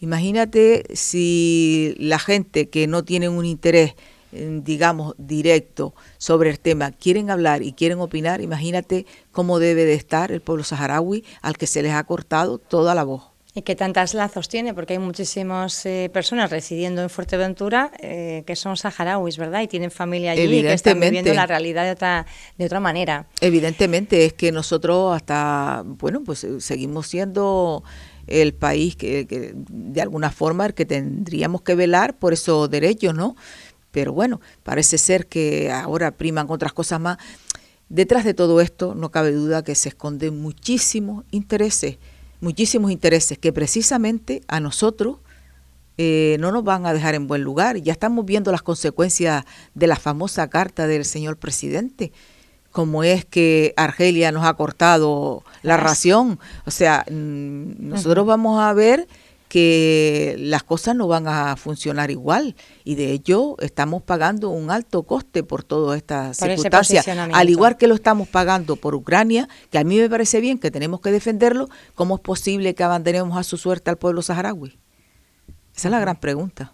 Imagínate 0.05 0.83
si 0.93 1.95
la 1.97 2.19
gente 2.19 2.69
que 2.69 2.85
no 2.85 3.03
tiene 3.03 3.27
un 3.27 3.43
interés, 3.43 3.95
eh, 4.33 4.61
digamos, 4.63 5.15
directo 5.17 5.95
sobre 6.19 6.51
el 6.51 6.59
tema, 6.59 6.91
quieren 6.91 7.31
hablar 7.31 7.63
y 7.63 7.73
quieren 7.73 7.99
opinar, 7.99 8.39
imagínate 8.39 9.07
cómo 9.31 9.57
debe 9.57 9.83
de 9.83 9.95
estar 9.95 10.31
el 10.31 10.41
pueblo 10.41 10.63
saharaui 10.63 11.23
al 11.41 11.57
que 11.57 11.65
se 11.65 11.81
les 11.81 11.93
ha 11.93 12.03
cortado 12.03 12.59
toda 12.59 12.93
la 12.93 13.03
voz. 13.03 13.34
Y 13.57 13.61
que 13.61 13.75
tantos 13.75 14.13
lazos 14.13 14.49
tiene, 14.49 14.73
porque 14.73 14.93
hay 14.93 14.99
muchísimas 14.99 15.85
eh, 15.85 16.09
personas 16.13 16.51
residiendo 16.51 17.01
en 17.01 17.09
Fuerteventura 17.09 17.89
eh, 17.99 18.43
que 18.45 18.55
son 18.57 18.75
saharauis, 18.75 19.37
¿verdad? 19.37 19.61
Y 19.61 19.67
tienen 19.67 19.91
familia 19.91 20.33
allí 20.33 20.43
y 20.43 20.61
que 20.61 20.73
están 20.73 20.99
viviendo 20.99 21.33
la 21.33 21.47
realidad 21.47 21.85
de 21.85 21.91
otra, 21.91 22.25
de 22.57 22.65
otra 22.65 22.81
manera. 22.81 23.27
Evidentemente, 23.39 24.25
es 24.25 24.33
que 24.33 24.51
nosotros 24.51 25.15
hasta, 25.15 25.83
bueno, 25.85 26.21
pues 26.23 26.45
seguimos 26.59 27.07
siendo 27.07 27.83
el 28.27 28.53
país 28.53 28.95
que, 28.95 29.25
de 29.25 30.01
alguna 30.01 30.31
forma 30.31 30.69
que 30.73 30.85
tendríamos 30.85 31.61
que 31.61 31.75
velar 31.75 32.17
por 32.17 32.33
esos 32.33 32.69
derechos, 32.69 33.13
¿no? 33.15 33.35
Pero 33.91 34.11
bueno, 34.11 34.41
parece 34.63 34.97
ser 34.97 35.27
que 35.27 35.71
ahora 35.71 36.11
priman 36.11 36.47
otras 36.49 36.73
cosas 36.73 36.99
más. 36.99 37.17
Detrás 37.87 38.25
de 38.25 38.33
todo 38.33 38.59
esto 38.59 38.95
no 38.95 39.11
cabe 39.11 39.31
duda 39.31 39.63
que 39.63 39.75
se 39.75 39.89
esconden 39.89 40.41
muchísimos 40.41 41.23
intereses, 41.31 41.97
muchísimos 42.45 42.91
intereses 42.91 43.39
que 43.39 43.51
precisamente 43.51 44.43
a 44.47 44.59
nosotros 44.59 45.17
eh, 45.97 46.37
no 46.39 46.51
nos 46.51 46.63
van 46.63 46.85
a 46.85 46.93
dejar 46.93 47.15
en 47.15 47.25
buen 47.25 47.41
lugar. 47.41 47.77
Ya 47.77 47.91
estamos 47.91 48.23
viendo 48.23 48.51
las 48.51 48.61
consecuencias 48.61 49.45
de 49.73 49.87
la 49.87 49.95
famosa 49.95 50.47
carta 50.47 50.85
del 50.85 51.05
señor 51.05 51.37
presidente 51.37 52.11
como 52.69 53.05
es 53.05 53.23
que 53.23 53.73
Argelia 53.77 54.33
nos 54.33 54.45
ha 54.45 54.53
cortado 54.55 55.43
la 55.63 55.77
ración. 55.77 56.39
O 56.65 56.71
sea, 56.71 57.05
mm, 57.09 57.87
nosotros 57.89 58.25
vamos 58.25 58.59
a 58.61 58.73
ver 58.73 59.07
que 59.47 60.35
las 60.39 60.63
cosas 60.63 60.95
no 60.95 61.07
van 61.07 61.27
a 61.27 61.55
funcionar 61.55 62.11
igual 62.11 62.55
y 62.83 62.95
de 62.95 63.11
hecho 63.11 63.55
estamos 63.59 64.01
pagando 64.03 64.49
un 64.49 64.71
alto 64.71 65.03
coste 65.03 65.43
por 65.43 65.63
todas 65.63 65.97
estas 65.97 66.37
circunstancias, 66.37 67.07
al 67.07 67.49
igual 67.49 67.77
que 67.77 67.87
lo 67.87 67.95
estamos 67.95 68.27
pagando 68.27 68.75
por 68.75 68.95
Ucrania, 68.95 69.47
que 69.69 69.77
a 69.77 69.83
mí 69.83 69.97
me 69.97 70.09
parece 70.09 70.41
bien 70.41 70.57
que 70.57 70.71
tenemos 70.71 71.01
que 71.01 71.11
defenderlo, 71.11 71.69
¿cómo 71.93 72.15
es 72.15 72.21
posible 72.21 72.75
que 72.75 72.83
abandonemos 72.83 73.37
a 73.37 73.43
su 73.43 73.57
suerte 73.57 73.89
al 73.89 73.97
pueblo 73.97 74.21
saharaui? 74.21 74.79
Esa 75.75 75.87
es 75.89 75.91
la 75.91 75.99
gran 75.99 76.19
pregunta. 76.19 76.73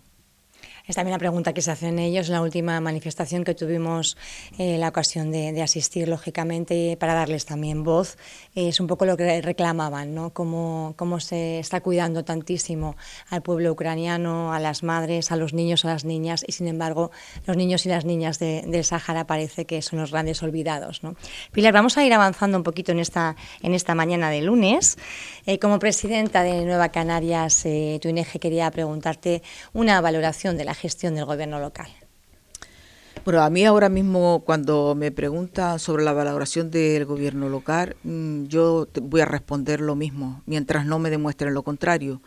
Es 0.88 0.96
también 0.96 1.14
la 1.14 1.20
pregunta 1.20 1.54
que 1.54 1.62
se 1.62 1.72
hacen 1.72 2.00
ellos 2.00 2.28
en 2.28 2.34
la 2.34 2.42
última 2.42 2.80
manifestación 2.82 3.44
que 3.44 3.54
tuvimos 3.54 4.18
eh, 4.58 4.78
la 4.78 4.90
ocasión 4.90 5.32
de, 5.32 5.62
asistir, 5.62 6.08
lógicamente, 6.08 6.98
para 7.00 7.14
darles 7.14 7.46
también 7.46 7.84
voz. 7.84 8.18
Es 8.56 8.80
un 8.80 8.88
poco 8.88 9.06
lo 9.06 9.16
que 9.18 9.42
reclamaban, 9.42 10.14
¿no? 10.14 10.32
Cómo, 10.32 10.94
cómo 10.98 11.20
se 11.20 11.60
está 11.60 11.82
cuidando 11.82 12.24
tantísimo 12.24 12.96
al 13.30 13.42
pueblo 13.42 13.72
ucraniano, 13.72 14.54
a 14.54 14.60
las 14.60 14.84
madres, 14.84 15.32
a 15.32 15.36
los 15.36 15.54
niños, 15.54 15.86
a 15.86 15.90
las 15.90 16.06
niñas, 16.06 16.44
y 16.48 16.52
sin 16.52 16.68
embargo, 16.68 17.12
los 17.46 17.56
niños 17.56 17.86
y 17.86 17.90
las 17.90 18.06
niñas 18.06 18.40
del 18.40 18.84
Sáhara 18.84 19.26
parece 19.26 19.66
que 19.66 19.82
son 19.82 20.00
los 20.00 20.12
grandes 20.12 20.44
olvidados. 20.44 21.04
¿no? 21.04 21.16
Pilar, 21.52 21.74
vamos 21.74 21.98
a 21.98 22.06
ir 22.06 22.14
avanzando 22.14 22.58
un 22.58 22.64
poquito 22.64 22.92
en 22.92 23.00
esta, 23.00 23.36
en 23.62 23.74
esta 23.74 23.96
mañana 23.96 24.30
de 24.30 24.42
lunes. 24.42 24.98
Eh, 25.46 25.60
como 25.60 25.80
presidenta 25.80 26.44
de 26.44 26.66
Nueva 26.66 26.90
Canarias, 26.90 27.66
eh, 27.66 28.00
tu 28.02 28.10
INEGE 28.10 28.40
quería 28.40 28.70
preguntarte 28.72 29.42
una 29.74 30.02
valoración 30.02 30.58
de 30.58 30.66
la 30.66 30.74
gestión 30.74 31.16
del 31.16 31.26
gobierno 31.26 31.60
local? 31.60 32.01
Bueno, 33.24 33.44
a 33.44 33.52
mí 33.52 33.64
ahora 33.66 33.88
mismo 33.88 34.42
cuando 34.44 34.96
me 34.96 35.12
preguntan 35.12 35.78
sobre 35.78 36.04
la 36.04 36.12
valoración 36.12 36.72
del 36.72 37.06
gobierno 37.06 37.50
local, 37.50 37.96
mm, 38.04 38.46
yo 38.46 38.88
voy 39.00 39.22
a 39.22 39.26
responder 39.26 39.80
lo 39.80 39.96
mismo, 39.96 40.42
mientras 40.48 40.88
no 40.88 40.98
me 40.98 41.12
demuestren 41.12 41.54
lo 41.54 41.62
contrario. 41.62 42.20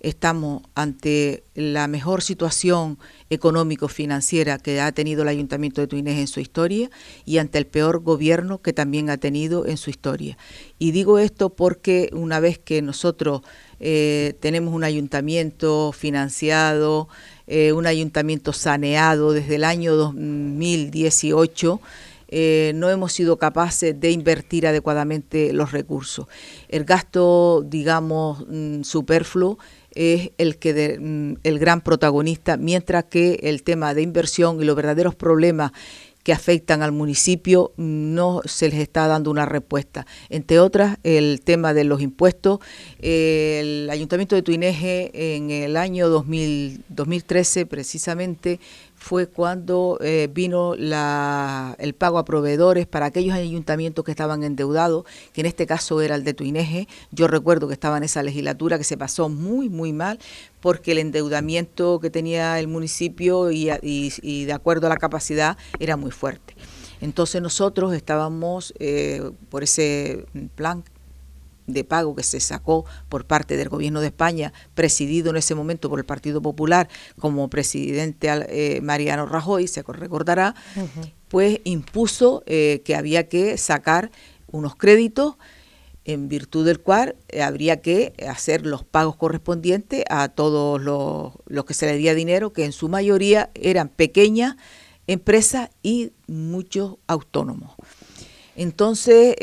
Estamos 0.00 0.62
ante 0.74 1.44
la 1.54 1.86
mejor 1.86 2.22
situación 2.22 2.98
económico-financiera 3.28 4.58
que 4.58 4.80
ha 4.80 4.90
tenido 4.90 5.22
el 5.22 5.28
Ayuntamiento 5.28 5.82
de 5.82 5.86
Tuinés 5.86 6.18
en 6.18 6.26
su 6.26 6.40
historia 6.40 6.90
y 7.24 7.38
ante 7.38 7.58
el 7.58 7.68
peor 7.68 8.00
gobierno 8.00 8.60
que 8.60 8.72
también 8.72 9.08
ha 9.08 9.18
tenido 9.18 9.66
en 9.66 9.76
su 9.76 9.88
historia. 9.90 10.36
Y 10.80 10.90
digo 10.90 11.20
esto 11.20 11.50
porque 11.50 12.10
una 12.12 12.40
vez 12.40 12.58
que 12.58 12.82
nosotros 12.82 13.42
eh, 13.78 14.34
tenemos 14.40 14.74
un 14.74 14.84
ayuntamiento 14.84 15.92
financiado, 15.92 17.08
eh, 17.52 17.72
un 17.72 17.84
ayuntamiento 17.84 18.52
saneado 18.52 19.32
desde 19.32 19.56
el 19.56 19.64
año 19.64 19.96
2018, 19.96 21.80
eh, 22.28 22.70
no 22.76 22.88
hemos 22.90 23.12
sido 23.12 23.38
capaces 23.38 23.98
de 23.98 24.12
invertir 24.12 24.68
adecuadamente 24.68 25.52
los 25.52 25.72
recursos. 25.72 26.28
El 26.68 26.84
gasto, 26.84 27.64
digamos, 27.66 28.46
mm, 28.48 28.82
superfluo 28.82 29.58
es 29.96 30.30
el 30.38 30.58
que 30.58 30.96
mm, 31.00 31.40
el 31.42 31.58
gran 31.58 31.80
protagonista, 31.80 32.56
mientras 32.56 33.06
que 33.06 33.40
el 33.42 33.64
tema 33.64 33.94
de 33.94 34.02
inversión 34.02 34.62
y 34.62 34.64
los 34.64 34.76
verdaderos 34.76 35.16
problemas 35.16 35.72
que 36.22 36.32
afectan 36.32 36.82
al 36.82 36.92
municipio 36.92 37.72
no 37.76 38.42
se 38.44 38.68
les 38.68 38.80
está 38.80 39.06
dando 39.06 39.30
una 39.30 39.46
respuesta. 39.46 40.06
Entre 40.28 40.58
otras, 40.58 40.98
el 41.02 41.40
tema 41.42 41.72
de 41.72 41.84
los 41.84 42.02
impuestos. 42.02 42.60
El 43.00 43.88
Ayuntamiento 43.90 44.36
de 44.36 44.42
Tuineje 44.42 45.36
en 45.36 45.50
el 45.50 45.76
año 45.76 46.08
2013 46.08 47.66
precisamente 47.66 48.60
fue 49.00 49.26
cuando 49.26 49.98
eh, 50.02 50.28
vino 50.30 50.76
la, 50.76 51.74
el 51.78 51.94
pago 51.94 52.18
a 52.18 52.24
proveedores 52.26 52.86
para 52.86 53.06
aquellos 53.06 53.34
ayuntamientos 53.34 54.04
que 54.04 54.10
estaban 54.10 54.44
endeudados, 54.44 55.06
que 55.32 55.40
en 55.40 55.46
este 55.46 55.66
caso 55.66 56.02
era 56.02 56.14
el 56.14 56.22
de 56.22 56.34
Tuineje. 56.34 56.86
Yo 57.10 57.26
recuerdo 57.26 57.66
que 57.66 57.72
estaba 57.72 57.96
en 57.96 58.04
esa 58.04 58.22
legislatura 58.22 58.76
que 58.76 58.84
se 58.84 58.98
pasó 58.98 59.30
muy, 59.30 59.70
muy 59.70 59.94
mal 59.94 60.18
porque 60.60 60.92
el 60.92 60.98
endeudamiento 60.98 61.98
que 61.98 62.10
tenía 62.10 62.60
el 62.60 62.68
municipio 62.68 63.50
y, 63.50 63.64
de 64.44 64.52
acuerdo 64.52 64.86
a 64.86 64.90
la 64.90 64.98
capacidad 64.98 65.56
era 65.78 65.96
muy 65.96 66.10
fuerte. 66.10 66.54
Entonces 67.00 67.40
nosotros 67.40 67.94
estábamos 67.94 68.74
eh, 68.78 69.30
por 69.48 69.62
ese 69.62 70.26
plan 70.54 70.84
de 71.72 71.84
pago 71.84 72.14
que 72.14 72.22
se 72.22 72.40
sacó 72.40 72.84
por 73.08 73.26
parte 73.26 73.56
del 73.56 73.68
gobierno 73.68 74.00
de 74.00 74.08
España, 74.08 74.52
presidido 74.74 75.30
en 75.30 75.36
ese 75.36 75.54
momento 75.54 75.88
por 75.88 75.98
el 75.98 76.04
Partido 76.04 76.40
Popular 76.42 76.88
como 77.18 77.48
presidente 77.48 78.28
eh, 78.48 78.80
Mariano 78.80 79.26
Rajoy, 79.26 79.66
se 79.66 79.82
recordará, 79.82 80.54
pues 81.28 81.60
impuso 81.64 82.42
eh, 82.46 82.82
que 82.84 82.96
había 82.96 83.28
que 83.28 83.56
sacar 83.56 84.10
unos 84.48 84.74
créditos 84.74 85.36
en 86.04 86.28
virtud 86.28 86.66
del 86.66 86.80
cual 86.80 87.16
eh, 87.28 87.42
habría 87.42 87.80
que 87.80 88.14
hacer 88.28 88.66
los 88.66 88.84
pagos 88.84 89.16
correspondientes 89.16 90.04
a 90.08 90.28
todos 90.28 90.80
los, 90.80 91.34
los 91.46 91.64
que 91.64 91.74
se 91.74 91.86
le 91.86 91.96
día 91.96 92.14
dinero, 92.14 92.52
que 92.52 92.64
en 92.64 92.72
su 92.72 92.88
mayoría 92.88 93.50
eran 93.54 93.88
pequeñas 93.88 94.56
empresas 95.06 95.70
y 95.82 96.12
muchos 96.26 96.96
autónomos. 97.06 97.72
Entonces, 98.56 99.34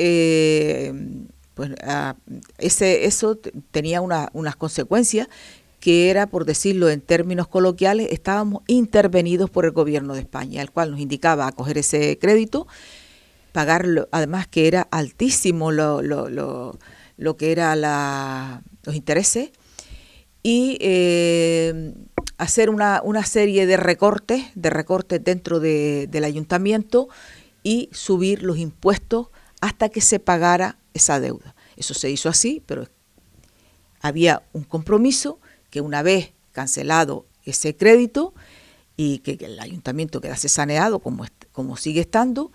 pues 1.58 1.72
ah, 1.84 2.16
ese, 2.60 3.06
eso 3.06 3.38
tenía 3.72 4.00
unas 4.00 4.56
consecuencias 4.56 5.28
que 5.80 6.10
era, 6.10 6.28
por 6.28 6.46
decirlo 6.46 6.90
en 6.90 7.02
términos 7.02 7.48
coloquiales, 7.48 8.10
estábamos 8.12 8.62
intervenidos 8.68 9.50
por 9.50 9.66
el 9.66 9.72
gobierno 9.72 10.14
de 10.14 10.22
España, 10.22 10.62
el 10.62 10.72
cual 10.72 10.92
nos 10.92 11.00
indicaba 11.00 11.48
acoger 11.48 11.80
ese 11.80 12.18
crédito 12.20 12.68
pagar, 13.52 13.88
además 14.12 14.48
que 14.48 14.68
era 14.68 14.88
altísimo 14.92 15.72
lo, 15.72 16.04
lo, 16.04 16.30
lo, 16.30 16.78
lo 17.18 17.38
que 17.38 17.52
era 17.52 17.76
la, 17.76 18.62
los 18.84 18.96
intereses, 18.96 19.50
y 20.44 20.78
eh, 20.80 21.94
hacer 22.38 22.70
una, 22.70 23.02
una, 23.04 23.26
serie 23.26 23.66
de 23.66 23.78
recortes, 23.78 24.46
de 24.54 24.70
recortes 24.70 25.24
dentro 25.24 25.60
de, 25.60 26.06
del 26.06 26.24
ayuntamiento 26.24 27.10
y 27.64 27.90
subir 27.94 28.44
los 28.44 28.60
impuestos 28.60 29.30
hasta 29.62 29.90
que 29.90 30.02
se 30.02 30.20
pagara 30.20 30.78
esa 30.94 31.20
deuda. 31.20 31.56
Eso 31.76 31.94
se 31.94 32.10
hizo 32.10 32.30
así, 32.30 32.64
pero 32.66 32.88
había 34.02 34.44
un 34.54 34.64
compromiso 34.64 35.40
que 35.70 35.82
una 35.82 36.02
vez 36.02 36.34
cancelado 36.52 37.26
ese 37.44 37.76
crédito 37.76 38.34
y 38.96 39.20
que 39.20 39.38
el 39.46 39.60
ayuntamiento 39.60 40.22
quedase 40.22 40.50
saneado 40.50 41.00
como, 41.00 41.26
como 41.52 41.78
sigue 41.78 42.02
estando, 42.02 42.52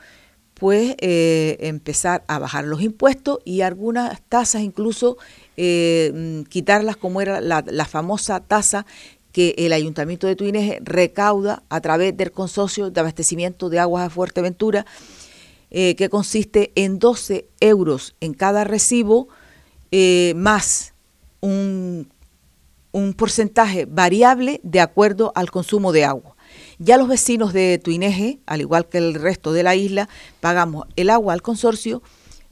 pues 0.55 0.95
eh, 0.99 1.57
empezar 1.61 2.25
a 2.29 2.39
bajar 2.39 2.65
los 2.65 2.83
impuestos 2.83 3.39
y 3.45 3.63
algunas 3.63 4.21
tasas 4.23 4.63
incluso 4.63 5.17
eh, 5.57 6.13
mm, 6.15 6.43
quitarlas 6.49 6.97
como 6.97 7.21
era 7.21 7.41
la, 7.41 7.65
la 7.67 7.85
famosa 7.85 8.41
tasa 8.41 8.87
que 9.33 9.55
el 9.57 9.73
Ayuntamiento 9.73 10.27
de 10.27 10.37
Tuineje 10.37 10.79
recauda 10.83 11.63
a 11.69 11.81
través 11.81 12.17
del 12.17 12.33
consorcio 12.33 12.91
de 12.91 13.01
abastecimiento 13.01 13.71
de 13.71 13.79
aguas 13.79 14.07
a 14.07 14.11
Fuerteventura, 14.11 14.85
eh, 15.75 15.97
que 15.97 16.11
consiste 16.11 16.71
en 16.75 16.99
12 16.99 17.49
euros 17.61 18.15
en 18.21 18.35
cada 18.35 18.63
recibo, 18.65 19.29
eh, 19.91 20.35
más 20.37 20.93
un, 21.41 22.13
un 22.93 23.15
porcentaje 23.15 23.87
variable 23.87 24.61
de 24.63 24.81
acuerdo 24.81 25.33
al 25.35 25.51
consumo 25.51 25.93
de 25.93 26.05
agua. 26.05 26.37
Ya 26.79 26.99
los 26.99 27.09
vecinos 27.09 27.55
de 27.55 27.81
Tuineje, 27.83 28.39
al 28.45 28.61
igual 28.61 28.87
que 28.87 28.99
el 28.99 29.15
resto 29.15 29.53
de 29.55 29.63
la 29.63 29.75
isla, 29.75 30.09
pagamos 30.41 30.87
el 30.97 31.09
agua 31.09 31.33
al 31.33 31.41
consorcio 31.41 32.03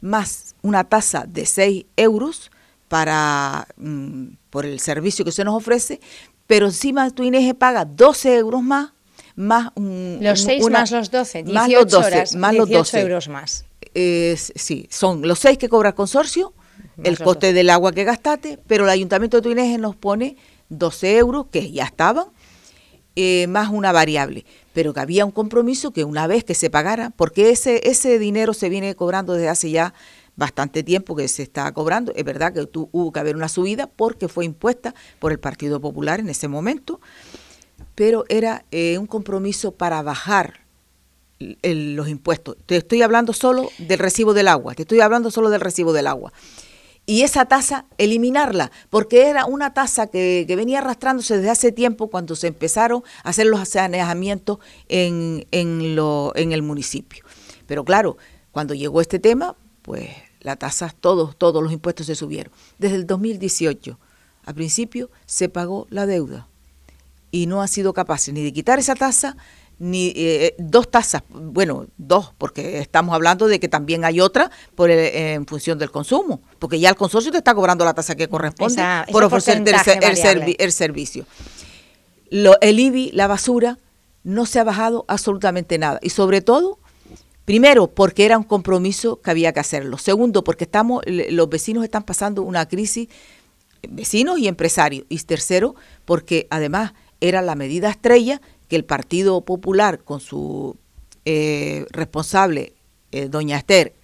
más 0.00 0.56
una 0.62 0.84
tasa 0.84 1.24
de 1.28 1.44
6 1.44 1.84
euros 1.96 2.50
para, 2.88 3.68
mm, 3.76 4.28
por 4.48 4.64
el 4.64 4.80
servicio 4.80 5.24
que 5.24 5.32
se 5.32 5.44
nos 5.44 5.54
ofrece, 5.54 6.00
pero 6.46 6.66
encima 6.66 7.10
Tuineje 7.10 7.54
paga 7.54 7.84
12 7.84 8.36
euros 8.38 8.62
más, 8.62 8.92
más 9.36 9.70
un, 9.74 10.18
Los 10.20 10.42
6 10.42 10.70
más 10.70 10.90
los 10.90 11.10
12, 11.10 11.44
18 11.44 11.54
más 11.54 11.70
los 11.70 11.90
12, 11.90 12.06
horas, 12.06 12.34
más 12.36 12.54
los 12.54 12.68
12. 12.68 13.00
euros 13.00 13.28
más. 13.28 13.64
Eh, 13.94 14.36
sí, 14.36 14.86
son 14.90 15.26
los 15.26 15.38
6 15.40 15.58
que 15.58 15.68
cobra 15.68 15.90
el 15.90 15.94
consorcio, 15.94 16.52
más 16.96 17.06
el 17.06 17.18
coste 17.18 17.48
12. 17.48 17.52
del 17.54 17.70
agua 17.70 17.92
que 17.92 18.04
gastaste, 18.04 18.58
pero 18.66 18.84
el 18.84 18.90
Ayuntamiento 18.90 19.38
de 19.38 19.42
Tuineje 19.42 19.78
nos 19.78 19.96
pone 19.96 20.36
12 20.68 21.16
euros, 21.16 21.46
que 21.50 21.70
ya 21.70 21.84
estaban, 21.84 22.26
eh, 23.16 23.46
más 23.48 23.70
una 23.70 23.92
variable, 23.92 24.44
pero 24.72 24.94
que 24.94 25.00
había 25.00 25.24
un 25.24 25.32
compromiso 25.32 25.92
que 25.92 26.04
una 26.04 26.26
vez 26.26 26.44
que 26.44 26.54
se 26.54 26.70
pagara, 26.70 27.10
porque 27.10 27.50
ese, 27.50 27.80
ese 27.84 28.18
dinero 28.18 28.54
se 28.54 28.68
viene 28.68 28.94
cobrando 28.94 29.32
desde 29.34 29.48
hace 29.48 29.70
ya 29.70 29.94
bastante 30.36 30.82
tiempo 30.82 31.14
que 31.16 31.28
se 31.28 31.42
está 31.42 31.70
cobrando. 31.72 32.12
Es 32.14 32.24
verdad 32.24 32.52
que 32.52 32.66
hubo 32.72 33.12
que 33.12 33.20
haber 33.20 33.36
una 33.36 33.48
subida 33.48 33.88
porque 33.88 34.28
fue 34.28 34.44
impuesta 34.44 34.94
por 35.18 35.32
el 35.32 35.38
Partido 35.38 35.80
Popular 35.80 36.20
en 36.20 36.28
ese 36.28 36.48
momento, 36.48 37.00
pero 38.00 38.24
era 38.30 38.64
eh, 38.70 38.96
un 38.96 39.06
compromiso 39.06 39.72
para 39.72 40.00
bajar 40.00 40.60
los 41.38 42.08
impuestos. 42.08 42.56
Te 42.64 42.76
estoy 42.76 43.02
hablando 43.02 43.34
solo 43.34 43.68
del 43.76 43.98
recibo 43.98 44.32
del 44.32 44.48
agua, 44.48 44.74
te 44.74 44.84
estoy 44.84 45.00
hablando 45.00 45.30
solo 45.30 45.50
del 45.50 45.60
recibo 45.60 45.92
del 45.92 46.06
agua. 46.06 46.32
Y 47.04 47.24
esa 47.24 47.44
tasa, 47.44 47.84
eliminarla, 47.98 48.72
porque 48.88 49.26
era 49.26 49.44
una 49.44 49.74
tasa 49.74 50.06
que, 50.06 50.46
venía 50.48 50.78
arrastrándose 50.78 51.36
desde 51.36 51.50
hace 51.50 51.72
tiempo 51.72 52.08
cuando 52.08 52.36
se 52.36 52.46
empezaron 52.46 53.02
a 53.22 53.28
hacer 53.28 53.44
los 53.44 53.68
saneamientos 53.68 54.60
en, 54.88 55.46
en, 55.50 56.52
el 56.52 56.62
municipio. 56.62 57.22
Pero 57.66 57.84
claro, 57.84 58.16
cuando 58.50 58.72
llegó 58.72 59.02
este 59.02 59.18
tema, 59.18 59.56
pues 59.82 60.08
las 60.40 60.58
tasas, 60.58 60.94
todos, 60.98 61.36
todos 61.36 61.62
los 61.62 61.70
impuestos 61.70 62.06
se 62.06 62.14
subieron. 62.14 62.50
Desde 62.78 62.96
el 62.96 63.06
2018, 63.06 63.98
a 64.46 64.54
principio, 64.54 65.10
se 65.26 65.50
pagó 65.50 65.86
la 65.90 66.06
deuda 66.06 66.46
y 67.30 67.46
no 67.46 67.62
ha 67.62 67.68
sido 67.68 67.92
capaz 67.92 68.28
ni 68.28 68.42
de 68.42 68.52
quitar 68.52 68.78
esa 68.78 68.94
tasa, 68.94 69.36
ni 69.78 70.12
eh, 70.14 70.54
dos 70.58 70.90
tasas, 70.90 71.22
bueno, 71.30 71.86
dos, 71.96 72.34
porque 72.36 72.78
estamos 72.80 73.14
hablando 73.14 73.48
de 73.48 73.58
que 73.58 73.68
también 73.68 74.04
hay 74.04 74.20
otra 74.20 74.50
por 74.74 74.90
el, 74.90 74.98
en 74.98 75.46
función 75.46 75.78
del 75.78 75.90
consumo, 75.90 76.42
porque 76.58 76.78
ya 76.78 76.90
el 76.90 76.96
consorcio 76.96 77.32
te 77.32 77.38
está 77.38 77.54
cobrando 77.54 77.84
la 77.84 77.94
tasa 77.94 78.14
que 78.14 78.28
corresponde 78.28 78.74
esa, 78.74 79.06
por 79.10 79.24
ofrecerte 79.24 79.70
el, 79.70 79.76
el, 80.02 80.16
servi 80.16 80.56
el, 80.58 80.72
servicio. 80.72 81.24
Lo, 82.28 82.60
el 82.60 82.78
IBI, 82.78 83.10
la 83.12 83.26
basura, 83.26 83.78
no 84.22 84.44
se 84.44 84.60
ha 84.60 84.64
bajado 84.64 85.06
absolutamente 85.08 85.78
nada. 85.78 85.98
Y 86.02 86.10
sobre 86.10 86.42
todo, 86.42 86.78
Primero, 87.50 87.88
porque 87.88 88.24
era 88.24 88.38
un 88.38 88.44
compromiso 88.44 89.20
que 89.20 89.30
había 89.32 89.52
que 89.52 89.58
hacerlo. 89.58 89.98
Segundo, 89.98 90.44
porque 90.44 90.62
estamos, 90.62 91.02
los 91.06 91.48
vecinos 91.48 91.82
están 91.82 92.04
pasando 92.04 92.42
una 92.42 92.68
crisis, 92.68 93.08
vecinos 93.88 94.38
y 94.38 94.46
empresarios. 94.46 95.04
Y 95.08 95.18
tercero, 95.18 95.74
porque 96.04 96.46
además 96.50 96.92
era 97.20 97.42
la 97.42 97.54
medida 97.54 97.90
estrella 97.90 98.40
que 98.68 98.76
el 98.76 98.84
Partido 98.84 99.40
Popular, 99.42 100.00
con 100.04 100.20
su 100.20 100.76
eh, 101.24 101.86
responsable, 101.90 102.74
eh, 103.12 103.28
doña 103.28 103.56
Esther 103.56 103.94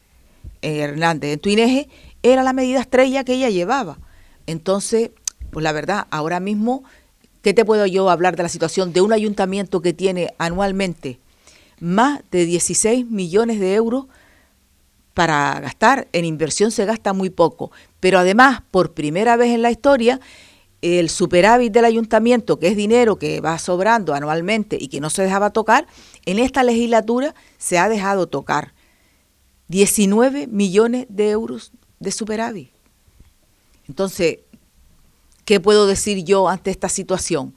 eh, 0.63 0.79
Hernández 0.79 1.33
en 1.33 1.41
Tuineje, 1.41 1.89
era 2.23 2.43
la 2.43 2.53
medida 2.53 2.81
estrella 2.81 3.25
que 3.25 3.35
ella 3.35 3.51
llevaba. 3.51 3.99
Entonces, 4.47 5.11
pues 5.51 5.63
la 5.63 5.73
verdad, 5.73 6.07
ahora 6.11 6.41
mismo, 6.41 6.85
¿qué 7.43 7.55
te 7.55 7.65
puedo 7.65 7.87
yo 7.87 8.11
hablar 8.11 8.37
de 8.37 8.43
la 8.43 8.49
situación 8.49 8.93
de 8.93 9.01
un 9.01 9.13
ayuntamiento 9.13 9.81
que 9.81 9.93
tiene 9.93 10.35
anualmente 10.39 11.21
más 11.81 12.23
de 12.31 12.47
16 12.47 13.07
millones 13.07 13.61
de 13.61 13.75
euros 13.75 14.07
para 15.17 15.59
gastar. 15.61 16.09
En 16.13 16.27
inversión 16.27 16.71
se 16.71 16.85
gasta 16.85 17.15
muy 17.15 17.31
poco. 17.31 17.71
Pero 18.01 18.19
además, 18.19 18.63
por 18.71 18.93
primera 18.93 19.37
vez 19.37 19.55
en 19.55 19.63
la 19.63 19.71
historia, 19.71 20.21
el 20.83 21.11
superávit 21.11 21.73
del 21.73 21.85
ayuntamiento, 21.85 22.59
que 22.59 22.69
es 22.69 22.77
dinero 22.77 23.17
que 23.17 23.41
va 23.41 23.59
sobrando 23.59 24.15
anualmente 24.15 24.77
y 24.81 24.89
que 24.89 25.01
no 25.01 25.11
se 25.11 25.23
dejaba 25.23 25.51
tocar, 25.51 25.87
en 26.25 26.39
esta 26.39 26.63
legislatura 26.63 27.35
se 27.59 27.79
ha 27.79 27.89
dejado 27.89 28.27
tocar 28.27 28.75
19 29.69 30.47
millones 30.47 31.07
de 31.09 31.31
euros 31.31 31.73
de 31.99 32.11
superávit. 32.13 32.71
Entonces, 33.89 34.39
¿qué 35.45 35.61
puedo 35.61 35.87
decir 35.87 36.25
yo 36.25 36.49
ante 36.49 36.71
esta 36.71 36.89
situación? 36.89 37.55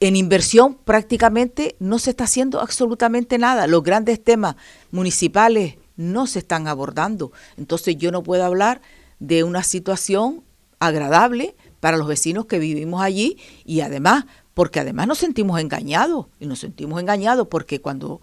en 0.00 0.16
inversión 0.16 0.74
prácticamente 0.74 1.76
no 1.78 1.98
se 1.98 2.10
está 2.10 2.24
haciendo 2.24 2.60
absolutamente 2.60 3.38
nada. 3.38 3.66
Los 3.66 3.82
grandes 3.82 4.22
temas 4.22 4.56
municipales 4.90 5.76
no 5.96 6.26
se 6.26 6.40
están 6.40 6.68
abordando. 6.68 7.32
Entonces 7.56 7.96
yo 7.96 8.12
no 8.12 8.22
puedo 8.22 8.44
hablar 8.44 8.82
de 9.18 9.44
una 9.44 9.62
situación 9.62 10.42
agradable 10.78 11.56
para 11.84 11.98
los 11.98 12.08
vecinos 12.08 12.46
que 12.46 12.58
vivimos 12.58 13.02
allí 13.02 13.36
y 13.66 13.82
además, 13.82 14.24
porque 14.54 14.80
además 14.80 15.06
nos 15.06 15.18
sentimos 15.18 15.60
engañados 15.60 16.28
y 16.40 16.46
nos 16.46 16.60
sentimos 16.60 16.98
engañados 16.98 17.48
porque 17.48 17.82
cuando 17.82 18.22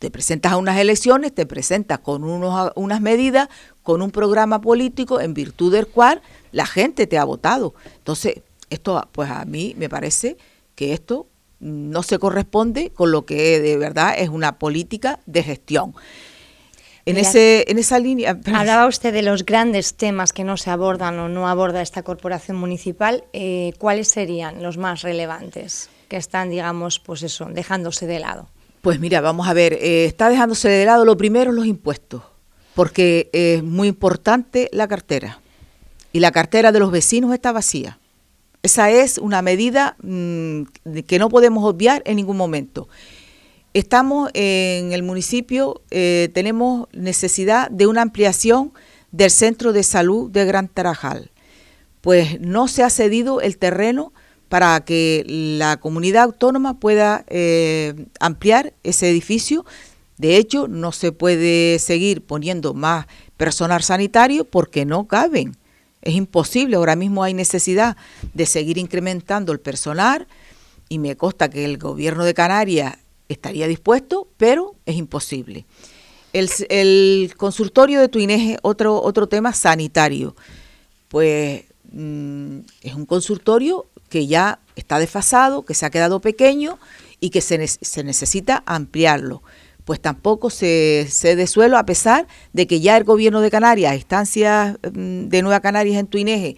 te 0.00 0.10
presentas 0.10 0.50
a 0.50 0.56
unas 0.56 0.76
elecciones, 0.78 1.32
te 1.32 1.46
presentas 1.46 2.00
con 2.00 2.24
unos, 2.24 2.72
unas 2.74 3.00
medidas, 3.00 3.50
con 3.84 4.02
un 4.02 4.10
programa 4.10 4.60
político 4.60 5.20
en 5.20 5.32
virtud 5.32 5.72
del 5.72 5.86
cual 5.86 6.22
la 6.50 6.66
gente 6.66 7.06
te 7.06 7.18
ha 7.18 7.22
votado. 7.22 7.72
Entonces, 7.98 8.42
esto 8.68 9.08
pues 9.12 9.30
a 9.30 9.44
mí 9.44 9.76
me 9.78 9.88
parece 9.88 10.36
que 10.74 10.92
esto 10.92 11.28
no 11.60 12.02
se 12.02 12.18
corresponde 12.18 12.90
con 12.90 13.12
lo 13.12 13.24
que 13.24 13.60
de 13.60 13.76
verdad 13.76 14.14
es 14.18 14.28
una 14.28 14.58
política 14.58 15.20
de 15.24 15.44
gestión. 15.44 15.94
En, 17.08 17.16
Mira, 17.16 17.28
ese, 17.28 17.64
en 17.68 17.78
esa 17.78 17.98
línea... 17.98 18.38
Hablaba 18.54 18.86
usted 18.86 19.14
de 19.14 19.22
los 19.22 19.46
grandes 19.46 19.94
temas 19.94 20.34
que 20.34 20.44
no 20.44 20.58
se 20.58 20.68
abordan 20.68 21.18
o 21.18 21.28
no 21.30 21.48
aborda 21.48 21.80
esta 21.80 22.02
corporación 22.02 22.58
municipal. 22.58 23.24
Eh, 23.32 23.72
¿Cuáles 23.78 24.08
serían 24.08 24.62
los 24.62 24.76
más 24.76 25.00
relevantes 25.00 25.88
que 26.08 26.18
están, 26.18 26.50
digamos, 26.50 26.98
pues 26.98 27.22
eso, 27.22 27.46
dejándose 27.46 28.06
de 28.06 28.18
lado? 28.18 28.48
Pues 28.82 29.00
mira, 29.00 29.22
vamos 29.22 29.48
a 29.48 29.54
ver, 29.54 29.72
eh, 29.72 30.04
está 30.04 30.28
dejándose 30.28 30.68
de 30.68 30.84
lado 30.84 31.06
lo 31.06 31.16
primero 31.16 31.50
los 31.50 31.64
impuestos, 31.64 32.22
porque 32.74 33.30
es 33.32 33.62
muy 33.62 33.88
importante 33.88 34.68
la 34.72 34.86
cartera. 34.86 35.40
Y 36.12 36.20
la 36.20 36.30
cartera 36.30 36.72
de 36.72 36.78
los 36.78 36.90
vecinos 36.90 37.32
está 37.32 37.52
vacía. 37.52 37.98
Esa 38.62 38.90
es 38.90 39.16
una 39.16 39.40
medida 39.40 39.96
mmm, 40.02 40.62
que 41.06 41.18
no 41.18 41.30
podemos 41.30 41.64
obviar 41.64 42.02
en 42.04 42.16
ningún 42.16 42.36
momento. 42.36 42.86
Estamos 43.74 44.30
en 44.32 44.92
el 44.92 45.02
municipio, 45.02 45.82
eh, 45.90 46.30
tenemos 46.32 46.88
necesidad 46.92 47.70
de 47.70 47.86
una 47.86 48.02
ampliación 48.02 48.72
del 49.12 49.30
centro 49.30 49.72
de 49.72 49.82
salud 49.82 50.30
de 50.30 50.46
Gran 50.46 50.68
Tarajal. 50.68 51.30
Pues 52.00 52.40
no 52.40 52.66
se 52.66 52.82
ha 52.82 52.90
cedido 52.90 53.42
el 53.42 53.58
terreno 53.58 54.12
para 54.48 54.80
que 54.80 55.24
la 55.26 55.76
comunidad 55.76 56.24
autónoma 56.24 56.80
pueda 56.80 57.24
eh, 57.28 58.06
ampliar 58.20 58.72
ese 58.84 59.10
edificio. 59.10 59.66
De 60.16 60.36
hecho, 60.36 60.66
no 60.66 60.90
se 60.90 61.12
puede 61.12 61.78
seguir 61.78 62.22
poniendo 62.22 62.72
más 62.72 63.06
personal 63.36 63.82
sanitario 63.82 64.46
porque 64.46 64.86
no 64.86 65.06
caben. 65.06 65.56
Es 66.00 66.14
imposible, 66.14 66.76
ahora 66.76 66.96
mismo 66.96 67.22
hay 67.22 67.34
necesidad 67.34 67.98
de 68.32 68.46
seguir 68.46 68.78
incrementando 68.78 69.52
el 69.52 69.60
personal 69.60 70.26
y 70.88 70.98
me 70.98 71.16
consta 71.16 71.50
que 71.50 71.66
el 71.66 71.76
gobierno 71.76 72.24
de 72.24 72.32
Canarias 72.32 72.96
estaría 73.28 73.66
dispuesto, 73.66 74.28
pero 74.36 74.74
es 74.86 74.96
imposible. 74.96 75.66
El, 76.32 77.32
consultorio 77.36 78.00
de 78.00 78.08
Tuineje, 78.08 78.58
otro, 78.62 79.02
otro 79.02 79.28
tema 79.28 79.52
sanitario. 79.52 80.36
Pues 81.08 81.64
mm, 81.90 82.58
es 82.82 82.94
un 82.94 83.06
consultorio 83.06 83.86
que 84.08 84.26
ya 84.26 84.60
está 84.76 84.98
desfasado, 84.98 85.64
que 85.64 85.74
se 85.74 85.86
ha 85.86 85.90
quedado 85.90 86.20
pequeño 86.20 86.78
y 87.20 87.30
que 87.30 87.40
se, 87.40 87.66
se 87.66 88.04
necesita 88.04 88.62
ampliarlo. 88.66 89.42
Pues 89.84 90.00
tampoco 90.00 90.50
se 90.50 91.06
cede 91.10 91.46
suelo 91.46 91.78
a 91.78 91.86
pesar 91.86 92.26
de 92.52 92.66
que 92.66 92.80
ya 92.80 92.96
el 92.96 93.04
gobierno 93.04 93.40
de 93.40 93.50
Canarias, 93.50 93.94
instancias 93.94 94.76
mm, 94.92 95.28
de 95.28 95.42
Nueva 95.42 95.60
Canarias 95.60 95.96
en 95.96 96.06
Tuineje, 96.06 96.56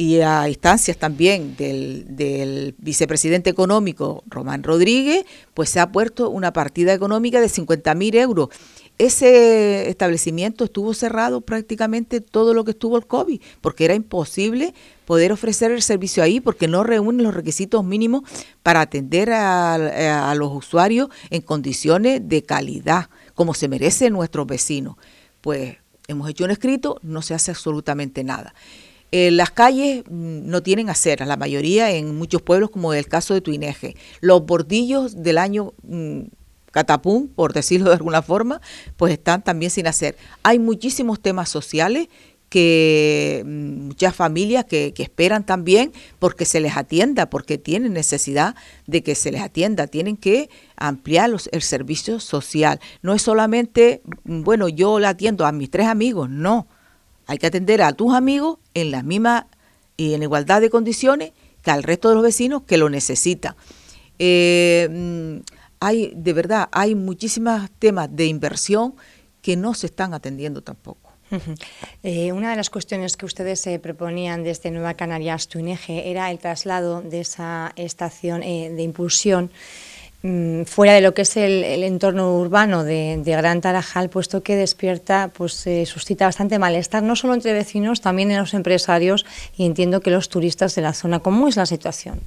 y 0.00 0.20
a 0.20 0.48
instancias 0.48 0.96
también 0.96 1.56
del, 1.56 2.74
vicepresidente 2.78 3.50
económico 3.50 4.22
Román 4.28 4.62
Rodríguez, 4.62 5.26
pues 5.54 5.70
se 5.70 5.80
ha 5.80 5.90
puesto 5.90 6.30
una 6.30 6.52
partida 6.52 6.94
económica 6.94 7.40
de 7.40 7.48
50 7.48 7.94
mil 7.96 8.14
euros. 8.14 8.48
Ese 8.98 9.88
establecimiento 9.90 10.64
estuvo 10.64 10.94
cerrado 10.94 11.40
prácticamente 11.40 12.20
todo 12.20 12.54
lo 12.54 12.64
que 12.64 12.70
estuvo 12.70 12.96
el 12.96 13.08
COVID, 13.08 13.40
porque 13.60 13.86
era 13.86 13.94
imposible 13.94 14.72
poder 15.04 15.32
ofrecer 15.32 15.72
el 15.72 15.82
servicio 15.82 16.22
ahí, 16.22 16.38
porque 16.38 16.68
no 16.68 16.84
reúne 16.84 17.24
los 17.24 17.34
requisitos 17.34 17.84
mínimos 17.84 18.22
para 18.62 18.82
atender 18.82 19.32
a 19.32 20.32
los 20.36 20.52
usuarios 20.54 21.08
en 21.30 21.42
condiciones 21.42 22.20
de 22.28 22.44
calidad, 22.44 23.10
como 23.34 23.52
se 23.52 23.66
merecen 23.66 24.12
nuestros 24.12 24.46
vecinos. 24.46 24.94
Pues 25.40 25.76
hemos 26.06 26.30
hecho 26.30 26.44
un 26.44 26.52
escrito, 26.52 27.00
no 27.02 27.20
se 27.20 27.34
hace 27.34 27.50
absolutamente 27.50 28.22
nada. 28.22 28.54
Eh, 29.10 29.30
las 29.30 29.50
calles 29.50 30.04
mm, 30.08 30.48
no 30.48 30.62
tienen 30.62 30.90
aceras, 30.90 31.26
la 31.26 31.36
mayoría 31.36 31.90
en 31.90 32.16
muchos 32.16 32.42
pueblos, 32.42 32.70
como 32.70 32.92
el 32.92 33.06
caso 33.06 33.34
de 33.34 33.40
Tuineje. 33.40 33.96
Los 34.20 34.44
bordillos 34.44 35.22
del 35.22 35.38
año 35.38 35.72
mm, 35.82 36.22
catapum, 36.70 37.28
por 37.28 37.52
decirlo 37.54 37.88
de 37.90 37.96
alguna 37.96 38.22
forma, 38.22 38.60
pues 38.96 39.12
están 39.12 39.42
también 39.42 39.70
sin 39.70 39.86
hacer. 39.86 40.16
Hay 40.42 40.58
muchísimos 40.58 41.20
temas 41.20 41.48
sociales 41.48 42.08
que 42.50 43.42
mm, 43.46 43.86
muchas 43.86 44.14
familias 44.14 44.66
que, 44.66 44.92
esperan 44.98 45.44
también 45.44 45.92
porque 46.18 46.44
se 46.44 46.60
les 46.60 46.76
atienda, 46.76 47.30
porque 47.30 47.56
tienen 47.56 47.94
necesidad 47.94 48.56
de 48.86 49.02
que 49.02 49.14
se 49.14 49.32
les 49.32 49.40
atienda, 49.40 49.86
tienen 49.86 50.18
que 50.18 50.50
ampliar 50.76 51.30
el 51.52 51.62
servicio 51.62 52.20
social. 52.20 52.78
No 53.00 53.14
es 53.14 53.22
solamente, 53.22 54.02
bueno, 54.24 54.68
yo 54.68 54.98
le 54.98 55.06
atiendo 55.06 55.46
a 55.46 55.52
mis 55.52 55.70
tres 55.70 55.86
amigos, 55.86 56.28
no 56.28 56.66
hay 57.28 57.38
que 57.38 57.46
atender 57.46 57.82
a 57.82 57.92
tus 57.92 58.14
amigos 58.14 58.58
en 58.74 58.90
la 58.90 59.04
misma 59.04 59.46
y 59.96 60.14
en 60.14 60.22
igualdad 60.22 60.60
de 60.60 60.70
condiciones 60.70 61.32
que 61.62 61.70
al 61.70 61.82
resto 61.82 62.08
de 62.08 62.14
los 62.14 62.24
vecinos 62.24 62.62
que 62.62 62.78
lo 62.78 62.88
necesitan. 62.88 63.54
Eh, 64.18 64.88
mm, 64.90 65.44
hay, 65.78 66.12
de 66.16 66.32
verdad, 66.32 66.68
hay 66.72 66.94
muchísimos 66.94 67.70
temas 67.78 68.08
de 68.10 68.26
inversión 68.26 68.94
que 69.42 69.56
no 69.56 69.74
se 69.74 69.86
están 69.86 70.14
atendiendo 70.14 70.62
tampoco. 70.62 71.12
Eh, 72.02 72.32
una 72.32 72.50
de 72.50 72.56
las 72.56 72.70
cuestiones 72.70 73.18
que 73.18 73.26
ustedes 73.26 73.60
se 73.60 73.78
proponían 73.78 74.42
desde 74.42 74.70
Nueva 74.70 74.94
Canarias, 74.94 75.48
Tuineje, 75.48 76.10
era 76.10 76.30
el 76.30 76.38
traslado 76.38 77.02
de 77.02 77.20
esa 77.20 77.72
estación 77.76 78.42
eh, 78.42 78.70
de 78.70 78.82
impulsión 78.82 79.50
Mm, 80.22 80.64
fuera 80.64 80.94
de 80.94 81.00
lo 81.00 81.14
que 81.14 81.22
es 81.22 81.36
el, 81.36 81.62
entorno 81.84 82.36
urbano 82.38 82.82
de, 82.82 83.22
Gran 83.24 83.60
Tarajal, 83.60 84.10
puesto 84.10 84.42
que 84.42 84.56
despierta, 84.56 85.30
pues 85.32 85.64
suscita 85.86 86.26
bastante 86.26 86.58
malestar, 86.58 87.02
no 87.04 87.14
solo 87.14 87.34
entre 87.34 87.52
vecinos, 87.52 88.00
también 88.00 88.30
en 88.32 88.38
los 88.38 88.52
empresarios 88.52 89.24
y 89.56 89.64
entiendo 89.64 90.00
que 90.00 90.10
los 90.10 90.28
turistas 90.28 90.74
de 90.74 90.82
la 90.82 90.92
zona. 90.92 91.20
¿Cómo 91.20 91.46
es 91.46 91.56
la 91.56 91.66
situación? 91.66 92.20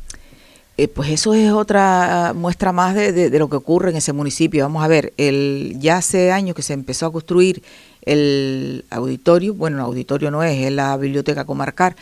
Eh, 0.77 0.87
pues 0.87 1.09
eso 1.09 1.33
es 1.33 1.51
otra 1.51 2.31
muestra 2.33 2.71
más 2.71 2.95
de, 2.95 3.29
lo 3.37 3.49
que 3.49 3.57
ocurre 3.57 3.91
en 3.91 3.97
ese 3.97 4.13
municipio. 4.13 4.63
Vamos 4.63 4.83
a 4.85 4.87
ver, 4.87 5.13
el, 5.17 5.75
ya 5.77 5.97
hace 5.97 6.31
años 6.31 6.55
que 6.55 6.61
se 6.61 6.73
empezó 6.73 7.07
a 7.07 7.11
construir 7.11 7.61
el 8.03 8.85
auditorio, 8.89 9.53
bueno, 9.53 9.77
el 9.77 9.83
auditorio 9.83 10.31
no 10.31 10.43
es, 10.43 10.57
es 10.65 10.71
la 10.71 10.95
biblioteca 10.95 11.43
comarcal, 11.43 11.95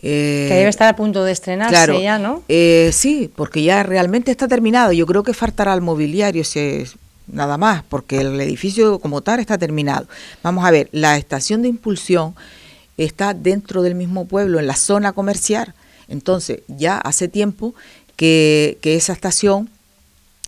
eh, 0.00 0.46
que 0.48 0.54
debe 0.54 0.70
estar 0.70 0.88
a 0.88 0.94
punto 0.94 1.24
de 1.24 1.32
estrenarse 1.32 2.00
ya, 2.00 2.18
¿no? 2.18 2.42
Eh, 2.48 2.90
sí, 2.92 3.30
porque 3.34 3.62
ya 3.62 3.82
realmente 3.82 4.30
está 4.30 4.46
terminado. 4.46 4.92
Yo 4.92 5.06
creo 5.06 5.24
que 5.24 5.34
faltará 5.34 5.74
el 5.74 5.80
mobiliario, 5.80 6.44
nada 7.26 7.58
más, 7.58 7.82
porque 7.88 8.20
el 8.20 8.40
edificio 8.40 9.00
como 9.00 9.22
tal 9.22 9.40
está 9.40 9.58
terminado. 9.58 10.06
Vamos 10.42 10.64
a 10.64 10.70
ver, 10.70 10.88
la 10.92 11.16
estación 11.16 11.62
de 11.62 11.68
impulsión 11.68 12.36
está 12.96 13.34
dentro 13.34 13.82
del 13.82 13.96
mismo 13.96 14.26
pueblo, 14.26 14.60
en 14.60 14.68
la 14.68 14.76
zona 14.76 15.12
comercial. 15.12 15.74
Entonces, 16.06 16.60
ya 16.68 16.98
hace 16.98 17.26
tiempo 17.26 17.74
que, 18.14 18.78
esa 18.82 19.12
estación 19.12 19.68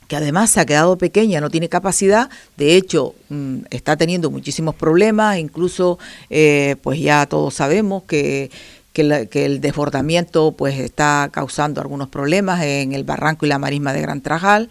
que 0.06 0.16
además 0.16 0.50
se 0.50 0.58
ha 0.58 0.66
quedado 0.66 0.98
pequeña, 0.98 1.40
no 1.40 1.50
tiene 1.50 1.68
capacidad, 1.68 2.30
de 2.56 2.74
hecho 2.74 3.14
mm, 3.28 3.58
está 3.70 3.96
teniendo 3.96 4.28
muchísimos 4.28 4.74
problemas, 4.74 5.38
incluso 5.38 6.00
eh, 6.30 6.74
pues 6.82 6.98
ya 6.98 7.26
todos 7.26 7.54
sabemos 7.54 8.02
que 8.04 8.50
que, 9.28 9.44
el 9.44 9.60
desbordamiento 9.60 10.52
pues 10.52 10.78
está 10.78 11.28
causando 11.32 11.80
algunos 11.80 12.08
problemas 12.08 12.62
en 12.62 12.92
el 12.92 13.04
barranco 13.04 13.46
y 13.46 13.48
la 13.48 13.58
marisma 13.58 13.92
de 13.92 14.02
Gran 14.02 14.20
Trajal. 14.20 14.68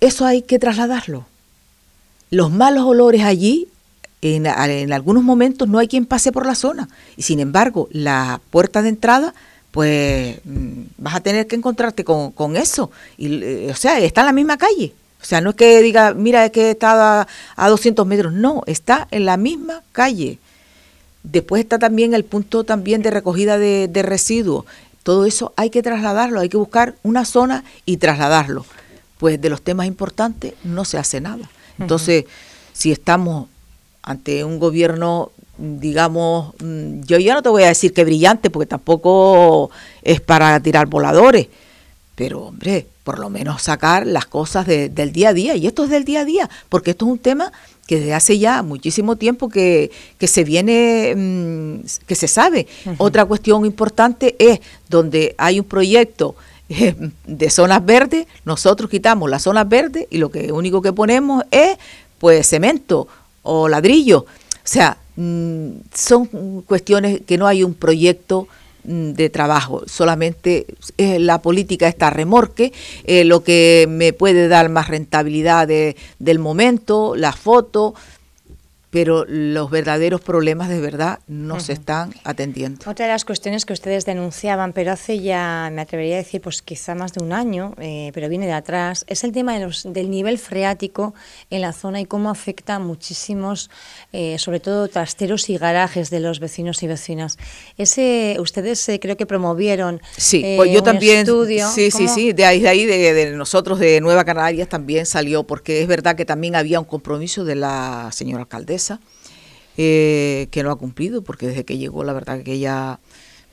Eso 0.00 0.26
hay 0.26 0.42
que 0.42 0.58
trasladarlo. 0.58 1.26
Los 2.30 2.50
malos 2.50 2.84
olores 2.84 3.22
allí, 3.22 3.68
en, 4.20 4.46
algunos 4.92 5.22
momentos 5.22 5.68
no 5.68 5.78
hay 5.78 5.88
quien 5.88 6.06
pase 6.06 6.32
por 6.32 6.46
la 6.46 6.54
zona. 6.54 6.88
Y 7.16 7.22
sin 7.22 7.40
embargo, 7.40 7.88
la 7.92 8.40
puerta 8.50 8.82
de 8.82 8.88
entrada, 8.88 9.34
pues 9.70 10.38
mm, 10.44 10.82
vas 10.98 11.14
a 11.14 11.20
tener 11.20 11.46
que 11.46 11.56
encontrarte 11.56 12.04
con, 12.04 12.56
eso. 12.56 12.90
Y, 13.16 13.42
eh, 13.42 13.68
o 13.70 13.76
sea, 13.76 13.98
está 14.00 14.22
en 14.22 14.26
la 14.26 14.32
misma 14.32 14.58
calle. 14.58 14.92
O 15.20 15.24
sea, 15.24 15.40
no 15.40 15.50
es 15.50 15.56
que 15.56 15.80
diga, 15.82 16.14
mira, 16.14 16.44
es 16.44 16.50
que 16.52 16.70
está 16.70 17.22
a, 17.22 17.28
a 17.56 17.68
200 17.68 18.06
metros. 18.06 18.32
No, 18.32 18.62
está 18.66 19.08
en 19.10 19.24
la 19.24 19.36
misma 19.36 19.82
calle. 19.92 20.38
Después 21.32 21.62
está 21.62 21.80
también 21.80 22.14
el 22.14 22.24
punto 22.24 22.62
también 22.62 23.02
de 23.02 23.10
recogida 23.10 23.58
de, 23.58 24.02
residuos. 24.04 24.64
Todo 25.02 25.26
eso 25.26 25.52
hay 25.56 25.70
que 25.70 25.82
trasladarlo, 25.82 26.38
hay 26.38 26.48
que 26.48 26.56
buscar 26.56 26.94
una 27.02 27.24
zona 27.24 27.64
y 27.84 27.96
trasladarlo. 27.96 28.64
Pues 29.18 29.40
de 29.40 29.50
los 29.50 29.60
temas 29.60 29.88
importantes 29.88 30.54
no 30.62 30.84
se 30.84 30.98
hace 30.98 31.20
nada. 31.20 31.50
Entonces, 31.80 32.26
si 32.72 32.92
estamos 32.92 33.48
ante 34.02 34.44
un 34.44 34.60
gobierno, 34.60 35.32
digamos, 35.58 36.54
mm, 36.60 37.00
yo 37.02 37.18
ya 37.18 37.34
no 37.34 37.42
te 37.42 37.48
voy 37.48 37.64
a 37.64 37.68
decir 37.68 37.92
que 37.92 38.04
brillante, 38.04 38.48
porque 38.48 38.66
tampoco 38.66 39.70
es 40.02 40.20
para 40.20 40.60
tirar 40.60 40.86
voladores, 40.86 41.48
pero 42.14 42.46
hombre, 42.46 42.86
por 43.02 43.18
lo 43.18 43.30
menos 43.30 43.62
sacar 43.62 44.06
las 44.06 44.26
cosas 44.26 44.66
del 44.66 45.12
día 45.12 45.30
a 45.30 45.32
día. 45.32 45.56
Y 45.56 45.66
esto 45.66 45.84
es 45.84 45.90
del 45.90 46.04
día 46.04 46.20
a 46.20 46.24
día, 46.24 46.48
porque 46.68 46.92
esto 46.92 47.04
es 47.04 47.12
un 47.12 47.18
tema 47.18 47.52
que 47.86 47.98
desde 48.00 48.14
hace 48.14 48.38
ya 48.38 48.62
muchísimo 48.62 49.16
tiempo 49.16 49.48
que, 49.48 49.90
se 50.20 50.44
viene, 50.44 51.14
mm, 51.16 51.86
que 52.06 52.14
se 52.14 52.28
sabe. 52.28 52.66
Otra 52.98 53.24
cuestión 53.24 53.64
importante 53.64 54.34
es 54.38 54.60
donde 54.88 55.34
hay 55.38 55.60
un 55.60 55.66
proyecto 55.66 56.34
eh, 56.68 56.96
de 57.26 57.50
zonas 57.50 57.84
verdes, 57.86 58.26
nosotros 58.44 58.90
quitamos 58.90 59.30
las 59.30 59.42
zonas 59.42 59.68
verdes 59.68 60.06
y 60.10 60.18
lo 60.18 60.30
que 60.30 60.50
único 60.50 60.82
que 60.82 60.92
ponemos 60.92 61.44
es 61.52 61.78
pues 62.18 62.48
cemento 62.48 63.06
o 63.42 63.68
ladrillo. 63.68 64.20
O 64.20 64.68
sea, 64.68 64.98
mm, 65.14 65.68
son 65.94 66.62
cuestiones 66.66 67.20
que 67.24 67.38
no 67.38 67.46
hay 67.46 67.62
un 67.62 67.74
proyecto 67.74 68.48
de 68.86 69.30
trabajo, 69.30 69.82
solamente 69.86 70.66
es 70.96 71.20
la 71.20 71.42
política 71.42 71.88
está 71.88 72.10
remorque, 72.10 72.72
eh, 73.04 73.24
lo 73.24 73.42
que 73.42 73.86
me 73.88 74.12
puede 74.12 74.48
dar 74.48 74.68
más 74.68 74.88
rentabilidad 74.88 75.68
del 75.68 76.38
momento, 76.38 77.16
la 77.16 77.32
foto, 77.32 77.94
pero 78.96 79.26
los 79.28 79.68
verdaderos 79.70 80.22
problemas 80.22 80.70
de 80.70 80.80
verdad 80.80 81.18
no 81.26 81.60
se 81.60 81.74
están 81.74 82.14
atendiendo. 82.24 82.90
Otra 82.90 83.04
de 83.04 83.12
las 83.12 83.26
cuestiones 83.26 83.66
que 83.66 83.74
ustedes 83.74 84.06
denunciaban, 84.06 84.72
pero 84.72 84.90
hace 84.90 85.20
ya, 85.20 85.68
me 85.70 85.82
atrevería 85.82 86.14
a 86.14 86.18
decir, 86.20 86.40
pues 86.40 86.62
quizá 86.62 86.94
más 86.94 87.12
de 87.12 87.22
un 87.22 87.34
año, 87.34 87.74
eh, 87.78 88.10
pero 88.14 88.30
viene 88.30 88.46
de 88.46 88.54
atrás, 88.54 89.04
es 89.06 89.22
el 89.22 89.32
tema 89.32 89.52
de 89.52 89.66
los, 89.66 89.82
del 89.92 90.08
nivel 90.08 90.38
freático 90.38 91.12
en 91.50 91.60
la 91.60 91.74
zona 91.74 92.00
y 92.00 92.06
cómo 92.06 92.30
afecta 92.30 92.76
a 92.76 92.78
muchísimos, 92.78 93.68
eh, 94.14 94.38
sobre 94.38 94.60
todo 94.60 94.88
trasteros 94.88 95.50
y 95.50 95.58
garajes 95.58 96.08
de 96.08 96.20
los 96.20 96.40
vecinos 96.40 96.82
y 96.82 96.86
vecinas. 96.86 97.36
Ese, 97.76 98.38
ustedes 98.40 98.88
eh, 98.88 98.98
creo 98.98 99.18
que 99.18 99.26
promovieron 99.26 100.00
sí, 100.16 100.54
pues 100.56 100.70
yo 100.70 100.82
también, 100.82 101.18
estudio. 101.18 101.68
Sí, 101.68 101.90
sí, 101.90 102.08
sí, 102.08 102.32
de 102.32 102.46
ahí, 102.46 102.60
de, 102.60 102.68
ahí 102.70 102.86
de, 102.86 103.12
de 103.12 103.32
nosotros 103.32 103.78
de 103.78 104.00
Nueva 104.00 104.24
Canarias 104.24 104.70
también 104.70 105.04
salió, 105.04 105.42
porque 105.42 105.82
es 105.82 105.86
verdad 105.86 106.16
que 106.16 106.24
también 106.24 106.56
había 106.56 106.80
un 106.80 106.86
compromiso 106.86 107.44
de 107.44 107.56
la 107.56 108.08
señora 108.10 108.44
alcaldesa 108.44 108.85
eh, 109.76 110.48
que 110.50 110.62
no 110.62 110.70
ha 110.70 110.78
cumplido, 110.78 111.22
porque 111.22 111.46
desde 111.46 111.64
que 111.64 111.78
llegó 111.78 112.04
la 112.04 112.12
verdad 112.12 112.42
que 112.42 112.52
ella, 112.52 113.00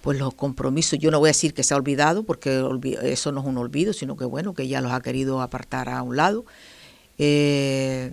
pues 0.01 0.17
los 0.17 0.33
compromisos, 0.33 0.99
yo 0.99 1.11
no 1.11 1.19
voy 1.19 1.27
a 1.27 1.31
decir 1.31 1.53
que 1.53 1.63
se 1.63 1.73
ha 1.73 1.77
olvidado, 1.77 2.23
porque 2.23 2.63
eso 3.03 3.31
no 3.31 3.41
es 3.41 3.47
un 3.47 3.57
olvido, 3.57 3.93
sino 3.93 4.15
que 4.15 4.25
bueno, 4.25 4.53
que 4.53 4.63
ella 4.63 4.81
los 4.81 4.91
ha 4.91 5.01
querido 5.01 5.41
apartar 5.41 5.89
a 5.89 6.01
un 6.01 6.15
lado. 6.15 6.45
Eh, 7.17 8.11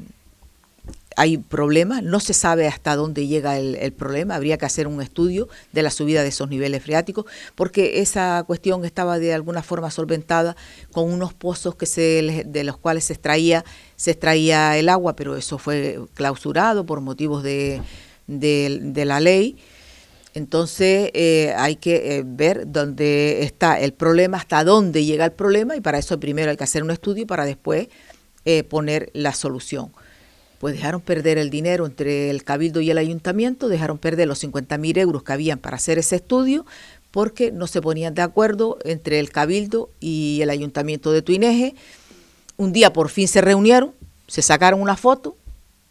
hay 1.21 1.37
problemas, 1.37 2.03
no 2.03 2.19
se 2.19 2.33
sabe 2.33 2.67
hasta 2.67 2.97
dónde 2.97 3.27
llega 3.27 3.59
el, 3.59 3.93
problema, 3.93 4.37
habría 4.37 4.57
que 4.57 4.65
hacer 4.65 4.87
un 4.87 5.03
estudio 5.03 5.51
de 5.71 5.83
la 5.83 5.91
subida 5.91 6.23
de 6.23 6.31
esos 6.31 6.49
niveles 6.49 6.83
freáticos, 6.83 7.27
porque 7.57 8.01
esa 8.01 8.43
cuestión 8.47 8.87
estaba 8.87 9.19
de 9.19 9.35
alguna 9.35 9.63
forma 9.63 9.91
solventada 9.91 10.57
con 10.93 11.13
unos 11.13 11.35
pozos 11.35 11.75
que 11.75 11.85
se, 11.85 12.45
de 12.47 12.65
los 12.65 12.79
cuales 12.79 13.05
se 13.05 13.13
extraía, 13.13 13.67
se 13.97 14.13
extraía 14.13 14.79
el 14.79 14.89
agua, 14.89 15.15
pero 15.15 15.37
eso 15.37 15.59
fue 15.59 16.01
clausurado 16.15 16.87
por 16.87 17.03
motivos 17.03 17.43
de, 17.43 17.83
de, 18.27 19.05
la 19.05 19.21
ley. 19.21 19.59
Entonces 20.33 21.11
eh, 21.13 21.53
hay 21.59 21.77
que 21.77 22.17
eh, 22.17 22.23
ver 22.25 22.63
dónde 22.73 23.43
está 23.43 23.79
el 23.79 23.93
problema, 23.93 24.39
hasta 24.39 24.65
dónde 24.65 25.05
llega 25.05 25.27
el 25.27 25.33
problema 25.33 25.77
y 25.77 25.83
para 25.83 25.99
eso 25.99 26.19
primero 26.19 26.51
hay 26.51 26.57
que 26.57 26.65
hacer 26.65 26.83
un 26.83 26.93
estudio 26.93 27.27
para 27.27 27.45
después 27.45 27.89
eh, 28.47 28.63
poner 28.65 29.11
la 29.13 29.35
solución 29.35 29.93
pues 30.61 30.75
dejaron 30.75 31.01
perder 31.01 31.39
el 31.39 31.49
dinero 31.49 31.87
entre 31.87 32.29
el 32.29 32.45
Cabildo 32.45 32.83
y 32.83 32.91
el 32.91 32.99
Ayuntamiento, 32.99 33.71
dejaron 33.71 33.97
perder 33.97 34.29
los 34.29 34.45
50.000 34.45 34.99
euros 34.99 35.23
que 35.23 35.33
habían 35.33 35.59
para 35.59 35.77
hacer 35.77 35.99
ese 35.99 36.17
estudio, 36.17 36.67
porque 37.11 37.51
no 37.51 37.67
se 37.67 37.81
ponían 37.81 38.15
de 38.15 38.21
acuerdo 38.21 38.77
entre 38.85 39.21
el 39.21 39.31
Cabildo 39.31 39.89
y 40.01 40.41
el 40.43 40.51
Ayuntamiento 40.51 41.13
de 41.13 41.23
Tuineje. 41.23 41.75
Un 42.59 42.75
día 42.75 42.93
por 42.93 43.09
fin 43.09 43.27
se 43.27 43.41
reunieron, 43.41 43.93
se 44.27 44.43
sacaron 44.43 44.83
una 44.83 44.99
foto, 44.99 45.35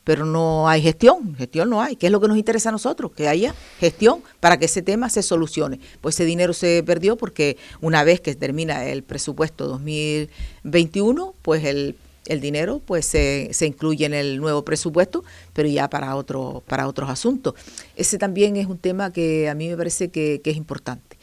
pero 0.04 0.24
no 0.24 0.70
hay 0.70 0.84
gestión, 0.84 1.36
gestión 1.36 1.72
no 1.72 1.82
hay. 1.82 1.96
¿Qué 1.96 2.06
es 2.06 2.12
lo 2.12 2.22
que 2.22 2.28
nos 2.28 2.38
interesa 2.38 2.70
a 2.70 2.72
nosotros? 2.72 3.12
Que 3.12 3.28
haya 3.28 3.56
gestión 3.80 4.22
para 4.40 4.60
que 4.60 4.66
ese 4.66 4.84
tema 4.84 5.10
se 5.10 5.24
solucione. 5.24 5.80
Pues 6.00 6.14
ese 6.14 6.26
dinero 6.26 6.54
se 6.54 6.84
perdió 6.84 7.16
porque 7.16 7.58
una 7.82 8.04
vez 8.04 8.22
que 8.22 8.36
termina 8.36 8.86
el 8.86 9.02
presupuesto 9.02 9.68
2021, 9.68 11.34
pues 11.42 11.64
el 11.64 11.96
el 12.26 12.42
dinero 12.42 12.82
pues 12.86 13.06
se, 13.06 13.50
se, 13.52 13.66
incluye 13.66 14.06
en 14.06 14.14
el 14.14 14.40
nuevo 14.40 14.64
presupuesto, 14.64 15.24
pero 15.54 15.68
ya 15.68 15.90
para, 15.90 16.16
otro, 16.16 16.64
para 16.68 16.88
otros 16.88 17.10
asuntos. 17.10 17.56
Ese 17.96 18.18
también 18.18 18.56
es 18.56 18.68
un 18.68 18.78
tema 18.78 19.12
que 19.12 19.50
a 19.50 19.56
mí 19.56 19.68
me 19.68 19.78
parece 19.78 20.10
que, 20.10 20.42
es 20.44 20.58
importante. 20.58 21.18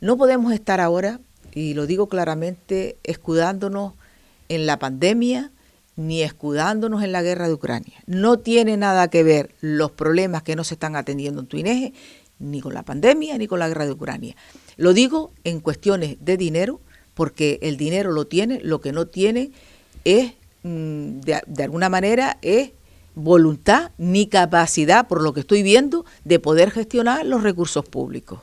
No 0.00 0.16
podemos 0.16 0.52
estar 0.52 0.80
ahora, 0.80 1.20
y 1.54 1.74
lo 1.74 1.86
digo 1.86 2.08
claramente, 2.08 2.96
escudándonos 3.02 3.94
en 4.48 4.66
la 4.66 4.78
pandemia 4.78 5.50
ni 5.94 6.22
escudándonos 6.22 7.02
en 7.02 7.12
la 7.12 7.22
guerra 7.22 7.48
de 7.48 7.54
Ucrania. 7.54 8.02
No 8.06 8.38
tiene 8.38 8.76
nada 8.76 9.08
que 9.08 9.22
ver 9.22 9.54
los 9.60 9.90
problemas 9.90 10.42
que 10.42 10.56
no 10.56 10.64
se 10.64 10.74
están 10.74 10.96
atendiendo 10.96 11.40
en 11.40 11.46
Tuineje 11.46 11.92
ni 12.38 12.60
con 12.60 12.74
la 12.74 12.82
pandemia 12.82 13.36
ni 13.38 13.46
con 13.46 13.58
la 13.58 13.68
guerra 13.68 13.84
de 13.84 13.92
Ucrania. 13.92 14.34
Lo 14.76 14.94
digo 14.94 15.32
en 15.44 15.60
cuestiones 15.60 16.16
de 16.20 16.36
dinero, 16.36 16.80
porque 17.14 17.58
el 17.62 17.76
dinero 17.76 18.10
lo 18.10 18.26
tiene, 18.26 18.60
lo 18.62 18.80
que 18.80 18.92
no 18.92 19.06
tiene 19.06 19.50
es 20.04 20.32
Mm, 20.62 21.20
de, 21.20 21.62
alguna 21.62 21.88
manera 21.88 22.38
es 22.42 22.70
voluntad 23.14 23.90
ni 23.98 24.26
capacidad, 24.26 25.08
por 25.08 25.22
lo 25.22 25.32
que 25.32 25.40
estoy 25.40 25.62
viendo, 25.62 26.04
de 26.24 26.38
poder 26.38 26.70
gestionar 26.70 27.26
los 27.26 27.42
recursos 27.42 27.84
públicos. 27.84 28.40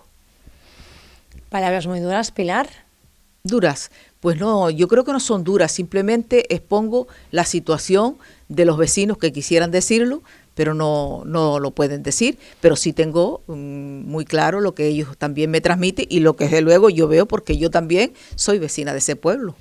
Palabras 1.50 1.88
muy 1.88 2.00
duras, 2.00 2.32
Pilar. 2.32 2.70
Duras. 3.44 3.90
Pues 4.20 4.38
no, 4.38 4.70
yo 4.70 4.88
creo 4.90 5.06
que 5.06 5.14
no 5.14 5.20
son 5.22 5.46
duras, 5.46 5.72
simplemente 5.72 6.54
expongo 6.54 7.08
la 7.32 7.46
situación 7.46 8.18
de 8.50 8.66
los 8.66 8.78
vecinos 8.78 9.18
que 9.18 9.32
quisieran 9.32 9.72
decirlo, 9.72 10.22
pero 10.56 10.74
no, 10.74 11.24
no 11.26 11.58
lo 11.60 11.72
pueden 11.72 12.04
decir, 12.04 12.38
pero 12.60 12.76
sí 12.76 12.92
tengo 12.92 13.42
mm, 13.48 13.54
muy 14.06 14.26
claro 14.26 14.60
lo 14.60 14.76
que 14.76 14.88
ellos 14.88 15.18
también 15.18 15.50
me 15.52 15.62
transmiten 15.62 16.06
y 16.10 16.20
lo 16.20 16.36
que 16.36 16.44
desde 16.44 16.60
luego 16.60 16.90
yo 16.90 17.08
veo 17.08 17.28
porque 17.28 17.58
yo 17.58 17.72
también 17.72 18.12
soy 18.36 18.60
vecina 18.60 18.92
de 18.92 19.00
ese 19.00 19.16
pueblo. 19.16 19.56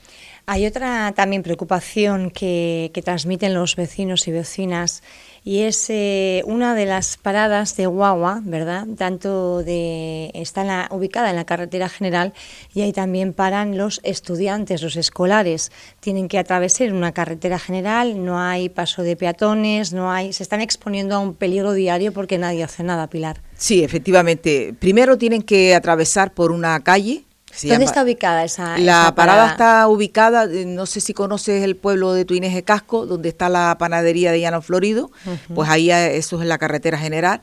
Hay 0.50 0.64
otra 0.64 1.12
también 1.14 1.42
preocupación 1.42 2.30
que, 2.30 2.90
transmiten 3.04 3.52
los 3.52 3.76
vecinos 3.76 4.26
y 4.28 4.32
vecinas 4.32 5.02
y 5.44 5.60
es 5.60 5.90
eh, 5.90 6.42
una 6.46 6.74
de 6.74 6.86
las 6.86 7.18
paradas 7.18 7.76
de 7.76 7.84
guagua, 7.84 8.40
¿verdad? 8.42 8.86
Tanto 8.96 9.62
de 9.62 10.30
está 10.32 10.88
ubicada 10.90 11.28
en 11.28 11.36
la 11.36 11.44
carretera 11.44 11.90
general 11.90 12.32
y 12.72 12.80
ahí 12.80 12.94
también 12.94 13.34
paran 13.34 13.76
los 13.76 14.00
estudiantes, 14.04 14.80
los 14.80 14.96
escolares. 14.96 15.70
Tienen 16.00 16.28
que 16.28 16.38
atravesar 16.38 16.94
una 16.94 17.12
carretera 17.12 17.58
general, 17.58 18.24
no 18.24 18.40
hay 18.40 18.70
paso 18.70 19.02
de 19.02 19.16
peatones, 19.16 19.92
no 19.92 20.10
hay, 20.10 20.32
se 20.32 20.42
están 20.42 20.62
exponiendo 20.62 21.14
a 21.14 21.18
un 21.18 21.34
peligro 21.34 21.74
diario 21.74 22.14
porque 22.14 22.38
nadie 22.38 22.64
hace 22.64 22.82
nada, 22.84 23.10
Pilar. 23.10 23.42
Sí, 23.54 23.84
efectivamente. 23.84 24.74
Primero 24.78 25.18
tienen 25.18 25.42
que 25.42 25.74
atravesar 25.74 26.32
por 26.32 26.52
una 26.52 26.80
calle 26.80 27.26
¿Dónde 27.62 27.84
está 27.84 28.02
ubicada 28.02 28.44
esa, 28.44 28.78
La 28.78 29.14
parada? 29.14 29.50
está 29.50 29.88
ubicada, 29.88 30.44
eh, 30.44 30.64
no 30.64 30.86
sé 30.86 31.00
si 31.00 31.12
conoces 31.12 31.62
el 31.64 31.76
pueblo 31.76 32.12
de 32.12 32.24
Tuineje 32.24 32.62
Casco, 32.62 33.06
donde 33.06 33.28
está 33.28 33.48
la 33.48 33.76
panadería 33.78 34.30
de 34.32 34.40
Llano 34.40 34.62
Florido, 34.62 35.10
pues 35.54 35.68
ahí 35.68 35.90
eh, 35.90 36.16
eso 36.16 36.40
es 36.40 36.46
la 36.46 36.58
carretera 36.58 36.98
general. 36.98 37.40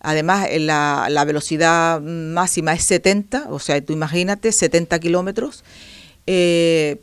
Además, 0.00 0.48
la, 0.58 1.08
la, 1.10 1.24
velocidad 1.26 2.00
máxima 2.00 2.72
es 2.72 2.84
70, 2.84 3.48
o 3.50 3.58
sea, 3.58 3.78
tú 3.84 3.92
imagínate, 3.92 4.50
70 4.50 4.98
kilómetros. 4.98 5.62
Eh, 6.26 6.98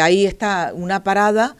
ahí 0.00 0.24
está 0.24 0.72
una 0.74 1.04
parada 1.04 1.56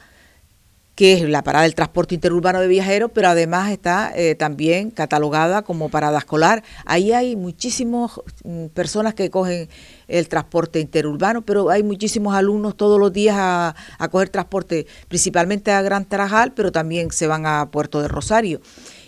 que 0.95 1.13
es 1.13 1.27
la 1.27 1.43
parada 1.43 1.63
del 1.63 1.73
transporte 1.73 2.13
interurbano 2.13 2.59
de 2.59 2.67
viajeros, 2.67 3.09
pero 3.13 3.29
además 3.29 3.71
está 3.71 4.11
eh, 4.15 4.35
también 4.35 4.91
catalogada 4.91 5.63
como 5.63 5.89
parada 5.89 6.19
escolar. 6.19 6.63
Ahí 6.85 7.11
hay 7.11 7.35
muchísimas 7.35 8.11
mm, 8.43 8.67
personas 8.67 9.15
que 9.15 9.31
cogen 9.31 9.69
el 10.07 10.27
transporte 10.27 10.79
interurbano, 10.79 11.41
pero 11.41 11.71
hay 11.71 11.81
muchísimos 11.81 12.35
alumnos 12.35 12.77
todos 12.77 12.99
los 12.99 13.11
días 13.11 13.35
a, 13.37 13.75
coger 14.11 14.29
transporte, 14.29 14.85
principalmente 15.07 15.71
a 15.71 15.81
Gran 15.81 16.05
Tarajal, 16.05 16.53
pero 16.53 16.71
también 16.71 17.11
se 17.11 17.25
van 17.25 17.47
a 17.47 17.71
Puerto 17.71 18.01
de 18.01 18.07
Rosario. 18.07 18.61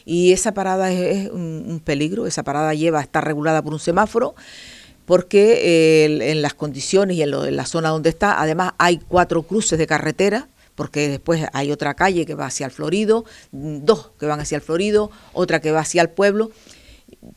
Y 0.06 0.32
esa 0.32 0.54
parada 0.54 0.92
es, 0.92 1.30
un, 1.30 1.82
peligro, 1.84 2.26
esa 2.26 2.44
parada 2.44 2.74
lleva, 2.74 3.02
está 3.02 3.22
regulada 3.22 3.62
por 3.62 3.74
un 3.74 3.80
semáforo 3.80 4.36
porque 5.06 6.06
eh, 6.06 6.32
en 6.32 6.42
las 6.42 6.56
condiciones 6.56 7.16
y 7.16 7.22
en, 7.22 7.32
en, 7.32 7.56
la 7.56 7.68
zona 7.68 7.90
donde 7.90 8.10
está, 8.10 8.42
además 8.42 8.74
hay 8.80 8.98
cuatro 8.98 9.44
cruces 9.44 9.78
de 9.78 9.86
carretera 9.86 10.50
porque 10.76 11.08
después 11.08 11.46
hay 11.54 11.72
otra 11.72 11.94
calle 11.94 12.26
que 12.26 12.36
va 12.36 12.46
hacia 12.46 12.66
el 12.66 12.72
Florido, 12.72 13.26
dos 13.52 14.12
que 14.20 14.26
van 14.26 14.40
hacia 14.40 14.58
el 14.58 14.62
Florido, 14.62 15.10
otra 15.34 15.62
que 15.62 15.72
va 15.72 15.80
hacia 15.80 16.02
el 16.02 16.10
pueblo. 16.10 16.52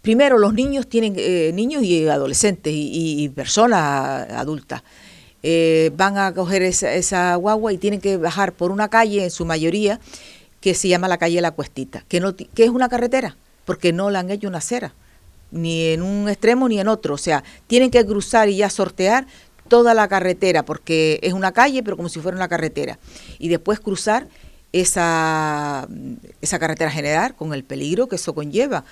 Primero, 0.02 0.38
los 0.38 0.54
niños 0.54 0.88
tienen, 0.88 1.14
eh, 1.16 1.52
niños 1.54 1.82
y 1.82 2.06
adolescentes 2.08 2.72
y, 2.74 3.28
personas 3.30 4.30
adultas, 4.32 4.82
eh, 5.42 5.92
van 5.96 6.18
a 6.18 6.34
coger 6.34 6.62
esa, 6.62 7.34
guagua 7.36 7.72
y 7.72 7.78
tienen 7.78 8.00
que 8.00 8.16
bajar 8.16 8.52
por 8.52 8.72
una 8.72 8.88
calle, 8.88 9.24
en 9.24 9.30
su 9.30 9.44
mayoría, 9.44 10.00
que 10.60 10.74
se 10.74 10.88
llama 10.88 11.06
la 11.06 11.18
calle 11.18 11.40
La 11.40 11.52
Cuestita, 11.52 12.04
que, 12.08 12.18
no, 12.18 12.34
que 12.34 12.64
es 12.64 12.70
una 12.70 12.88
carretera, 12.88 13.36
porque 13.64 13.92
no 13.92 14.10
la 14.10 14.20
han 14.20 14.30
hecho 14.30 14.48
una 14.48 14.58
acera, 14.58 14.94
ni 15.52 15.86
en 15.86 16.02
un 16.02 16.28
extremo 16.28 16.68
ni 16.68 16.80
en 16.80 16.88
otro. 16.88 17.14
O 17.14 17.18
sea, 17.18 17.44
tienen 17.68 17.90
que 17.90 18.04
cruzar 18.04 18.48
y 18.48 18.56
ya 18.56 18.68
sortear 18.68 19.26
toda 19.68 19.94
la 19.94 20.08
carretera, 20.08 20.64
porque 20.64 21.18
es 21.22 21.32
una 21.32 21.52
calle, 21.52 21.82
pero 21.82 21.96
como 21.96 22.08
si 22.08 22.20
fuera 22.20 22.36
una 22.36 22.48
carretera. 22.48 22.98
Y 23.38 23.48
después 23.48 23.80
cruzar 23.80 24.28
esa, 24.72 25.88
esa 26.40 26.58
carretera 26.58 26.90
general 26.90 27.34
con 27.34 27.54
el 27.54 27.64
peligro 27.64 28.08
que 28.08 28.16
eso 28.16 28.34
conlleva. 28.34 28.84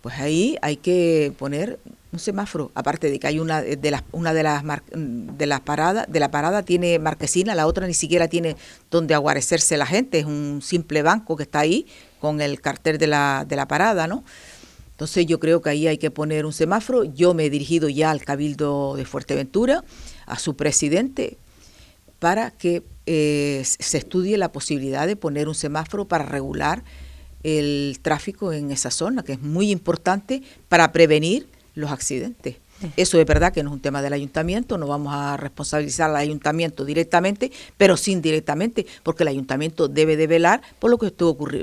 Pues 0.00 0.18
ahí 0.20 0.58
hay 0.60 0.76
que 0.76 1.32
poner 1.38 1.78
un 2.12 2.18
semáforo, 2.18 2.70
aparte 2.74 3.10
de 3.10 3.18
que 3.18 3.26
hay 3.26 3.40
una 3.40 3.62
de 3.62 3.90
las 3.90 4.02
una 4.12 4.32
de 4.32 4.42
las 4.42 4.62
de 4.92 5.46
las 5.46 5.60
paradas, 5.60 6.06
de 6.08 6.20
la 6.20 6.30
parada 6.30 6.62
tiene 6.62 6.98
marquesina, 6.98 7.54
la 7.54 7.66
otra 7.66 7.86
ni 7.86 7.94
siquiera 7.94 8.28
tiene 8.28 8.56
donde 8.90 9.14
aguarecerse 9.14 9.76
la 9.76 9.86
gente, 9.86 10.20
es 10.20 10.26
un 10.26 10.60
simple 10.62 11.02
banco 11.02 11.36
que 11.36 11.42
está 11.42 11.60
ahí 11.60 11.86
con 12.20 12.40
el 12.40 12.60
cartel 12.60 12.98
de 12.98 13.06
la, 13.06 13.44
de 13.48 13.56
la 13.56 13.66
parada, 13.66 14.06
¿no? 14.06 14.24
Entonces 14.94 15.26
yo 15.26 15.40
creo 15.40 15.60
que 15.60 15.70
ahí 15.70 15.88
hay 15.88 15.98
que 15.98 16.12
poner 16.12 16.46
un 16.46 16.52
semáforo. 16.52 17.02
Yo 17.02 17.34
me 17.34 17.46
he 17.46 17.50
dirigido 17.50 17.88
ya 17.88 18.12
al 18.12 18.24
Cabildo 18.24 18.94
de 18.96 19.04
Fuerteventura, 19.04 19.82
a 20.24 20.38
su 20.38 20.54
presidente, 20.54 21.36
para 22.20 22.52
que 22.52 22.84
eh, 23.06 23.62
se 23.64 23.98
estudie 23.98 24.38
la 24.38 24.52
posibilidad 24.52 25.08
de 25.08 25.16
poner 25.16 25.48
un 25.48 25.56
semáforo 25.56 26.06
para 26.06 26.24
regular 26.24 26.84
el 27.42 27.98
tráfico 28.02 28.52
en 28.52 28.70
esa 28.70 28.92
zona, 28.92 29.24
que 29.24 29.32
es 29.32 29.42
muy 29.42 29.72
importante 29.72 30.42
para 30.68 30.92
prevenir 30.92 31.48
los 31.74 31.90
accidentes. 31.90 32.56
Eso 32.96 33.18
es 33.18 33.26
verdad 33.26 33.52
que 33.52 33.62
no 33.62 33.70
es 33.70 33.74
un 33.74 33.80
tema 33.80 34.02
del 34.02 34.12
ayuntamiento, 34.12 34.76
no 34.78 34.86
vamos 34.86 35.14
a 35.14 35.36
responsabilizar 35.36 36.10
al 36.10 36.16
ayuntamiento 36.16 36.84
directamente, 36.84 37.50
pero 37.76 37.96
sí 37.96 38.12
indirectamente, 38.12 38.86
porque 39.02 39.22
el 39.22 39.28
ayuntamiento 39.28 39.88
debe 39.88 40.16
de 40.16 40.26
velar 40.26 40.62
por 40.78 40.90
lo 40.90 40.98
que, 40.98 41.12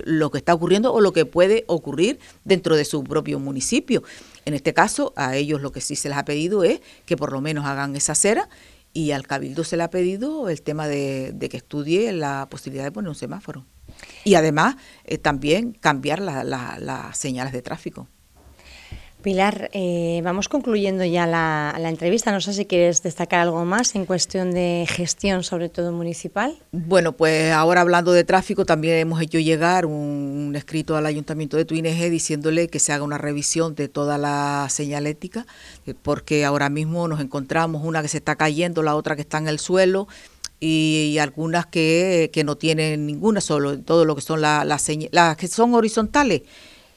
lo 0.06 0.32
que 0.32 0.38
está 0.38 0.54
ocurriendo 0.54 0.94
o 0.94 1.02
lo 1.02 1.14
que 1.14 1.26
puede 1.26 1.64
ocurrir 1.68 2.20
dentro 2.44 2.76
de 2.76 2.86
su 2.86 3.04
propio 3.04 3.40
municipio. 3.40 4.04
En 4.46 4.54
este 4.54 4.74
caso, 4.74 5.14
a 5.16 5.36
ellos 5.36 5.62
lo 5.62 5.72
que 5.72 5.82
sí 5.82 5.96
se 5.96 6.10
les 6.10 6.18
ha 6.18 6.26
pedido 6.26 6.64
es 6.64 6.82
que 7.06 7.18
por 7.18 7.32
lo 7.32 7.42
menos 7.42 7.66
hagan 7.66 7.96
esa 7.96 8.16
cera 8.16 8.50
y 8.94 9.12
al 9.12 9.28
cabildo 9.28 9.64
se 9.64 9.78
le 9.78 9.84
ha 9.84 9.90
pedido 9.90 10.50
el 10.50 10.62
tema 10.62 10.88
de, 10.88 11.36
que 11.50 11.58
estudie 11.58 12.12
la 12.12 12.48
posibilidad 12.50 12.86
de 12.86 12.92
poner 12.92 13.10
un 13.10 13.16
semáforo. 13.16 13.66
Y 14.24 14.36
además 14.36 14.76
eh, 15.04 15.18
también 15.18 15.74
cambiar 15.74 16.20
las 16.20 17.18
señales 17.18 17.54
de 17.54 17.62
tráfico. 17.62 18.08
Pilar, 19.22 19.70
eh, 19.74 20.22
vamos 20.24 20.50
concluyendo 20.50 21.06
ya 21.06 21.28
la, 21.28 21.90
entrevista. 21.90 22.32
No 22.32 22.42
sé 22.42 22.54
si 22.54 22.66
quieres 22.66 23.04
destacar 23.04 23.42
algo 23.42 23.64
más 23.66 23.96
en 23.96 24.06
cuestión 24.06 24.52
de 24.52 24.86
gestión, 24.90 25.44
sobre 25.44 25.70
todo 25.70 25.92
municipal. 25.92 26.58
Bueno, 26.72 27.14
pues 27.14 27.52
ahora 27.52 27.82
hablando 27.82 28.12
de 28.12 28.24
tráfico, 28.24 28.66
también 28.66 28.98
hemos 28.98 29.22
hecho 29.22 29.40
llegar 29.40 29.86
un, 29.86 30.54
escrito 30.56 30.96
al 30.96 31.06
Ayuntamiento 31.06 31.58
de 31.58 31.66
Tuineje 31.66 32.10
diciéndole 32.10 32.68
que 32.68 32.80
se 32.80 32.94
haga 32.94 33.04
una 33.04 33.18
revisión 33.18 33.76
de 33.76 33.88
toda 33.88 34.18
la 34.18 34.68
señalética, 34.70 35.46
eh, 35.86 35.94
porque 36.02 36.44
ahora 36.44 36.70
mismo 36.70 37.08
nos 37.08 37.20
encontramos 37.22 37.84
una 37.86 38.02
que 38.02 38.08
se 38.08 38.18
está 38.18 38.36
cayendo, 38.36 38.84
la 38.84 38.96
otra 38.96 39.16
que 39.16 39.22
está 39.22 39.38
en 39.38 39.48
el 39.48 39.60
suelo, 39.60 40.08
y, 40.64 41.18
algunas 41.20 41.66
que, 41.66 42.30
no 42.46 42.56
tienen 42.56 43.08
ninguna, 43.08 43.42
solo 43.42 43.80
todo 43.80 44.06
lo 44.06 44.16
que 44.16 44.22
son 44.22 44.42
las 44.42 44.66
las 45.12 45.38
que 45.38 45.48
son 45.48 45.74
horizontales 45.74 46.44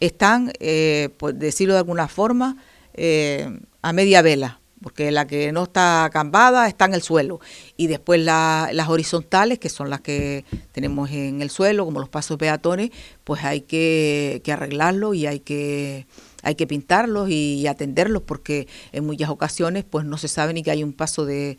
están, 0.06 0.52
eh, 0.60 1.10
por 1.16 1.34
decirlo 1.34 1.74
de 1.74 1.80
alguna 1.80 2.08
forma, 2.08 2.56
eh, 2.94 3.58
a 3.82 3.92
media 3.92 4.22
vela, 4.22 4.60
porque 4.82 5.10
la 5.10 5.26
que 5.26 5.50
no 5.52 5.64
está 5.64 6.04
acambada 6.04 6.68
está 6.68 6.84
en 6.84 6.94
el 6.94 7.02
suelo. 7.02 7.40
Y 7.76 7.86
después 7.86 8.20
las 8.20 8.88
horizontales, 8.88 9.58
que 9.58 9.68
son 9.68 9.90
las 9.90 10.00
que 10.00 10.44
tenemos 10.72 11.10
en 11.10 11.42
el 11.42 11.50
suelo, 11.50 11.84
como 11.84 12.00
los 12.00 12.08
pasos 12.08 12.36
peatones, 12.36 12.90
pues 13.24 13.44
hay 13.44 13.62
que, 13.62 14.42
que 14.44 14.52
arreglarlos 14.52 15.14
y 15.16 15.26
hay 15.26 15.40
que 15.40 16.06
hay 16.42 16.56
que 16.56 16.66
pintarlos 16.66 17.30
y 17.30 17.66
atenderlos 17.66 18.22
porque 18.22 18.68
en 18.92 19.06
muchas 19.06 19.30
ocasiones 19.30 19.82
pues 19.88 20.04
no 20.04 20.18
se 20.18 20.28
sabe 20.28 20.52
ni 20.52 20.62
que 20.62 20.70
hay 20.70 20.84
un 20.84 20.92
paso 20.92 21.24
de, 21.24 21.56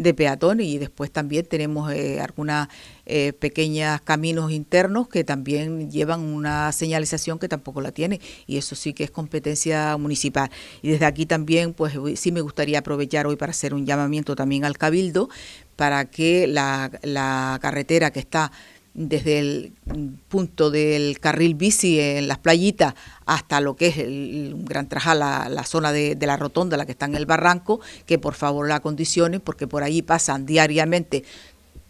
de 0.00 0.14
peatones 0.14 0.66
y 0.66 0.78
después 0.78 1.10
también 1.10 1.44
tenemos 1.44 1.92
eh, 1.92 2.20
algunas 2.20 2.68
eh, 3.04 3.34
pequeños 3.34 4.00
caminos 4.00 4.50
internos 4.50 5.08
que 5.08 5.24
también 5.24 5.90
llevan 5.90 6.20
una 6.20 6.72
señalización 6.72 7.38
que 7.38 7.48
tampoco 7.48 7.82
la 7.82 7.92
tiene 7.92 8.18
y 8.46 8.56
eso 8.56 8.74
sí 8.74 8.94
que 8.94 9.04
es 9.04 9.10
competencia 9.10 9.96
municipal. 9.98 10.50
Y 10.80 10.88
desde 10.88 11.04
aquí 11.04 11.26
también 11.26 11.74
pues 11.74 11.92
sí 12.14 12.32
me 12.32 12.40
gustaría 12.40 12.78
aprovechar 12.78 13.26
hoy 13.26 13.36
para 13.36 13.50
hacer 13.50 13.74
un 13.74 13.84
llamamiento 13.84 14.34
también 14.34 14.64
al 14.64 14.78
Cabildo 14.78 15.28
para 15.76 16.06
que 16.06 16.46
la, 16.46 16.90
la 17.02 17.58
carretera 17.60 18.10
que 18.10 18.20
está 18.20 18.52
desde 18.94 19.38
el 19.38 19.72
punto 20.28 20.70
del 20.70 21.20
carril 21.20 21.54
bici 21.54 22.00
en 22.00 22.28
las 22.28 22.38
playitas 22.38 22.94
hasta 23.24 23.60
lo 23.60 23.76
que 23.76 23.88
es 23.88 23.98
el, 23.98 24.56
Gran 24.64 24.88
Trajal, 24.88 25.20
la, 25.20 25.64
zona 25.64 25.92
de, 25.92 26.16
la 26.20 26.36
rotonda, 26.36 26.76
la 26.76 26.86
que 26.86 26.92
está 26.92 27.06
en 27.06 27.14
el 27.14 27.26
barranco, 27.26 27.80
que 28.06 28.18
por 28.18 28.34
favor 28.34 28.68
la 28.68 28.80
condicionen, 28.80 29.40
porque 29.40 29.66
por 29.66 29.82
ahí 29.82 30.02
pasan 30.02 30.46
diariamente 30.46 31.24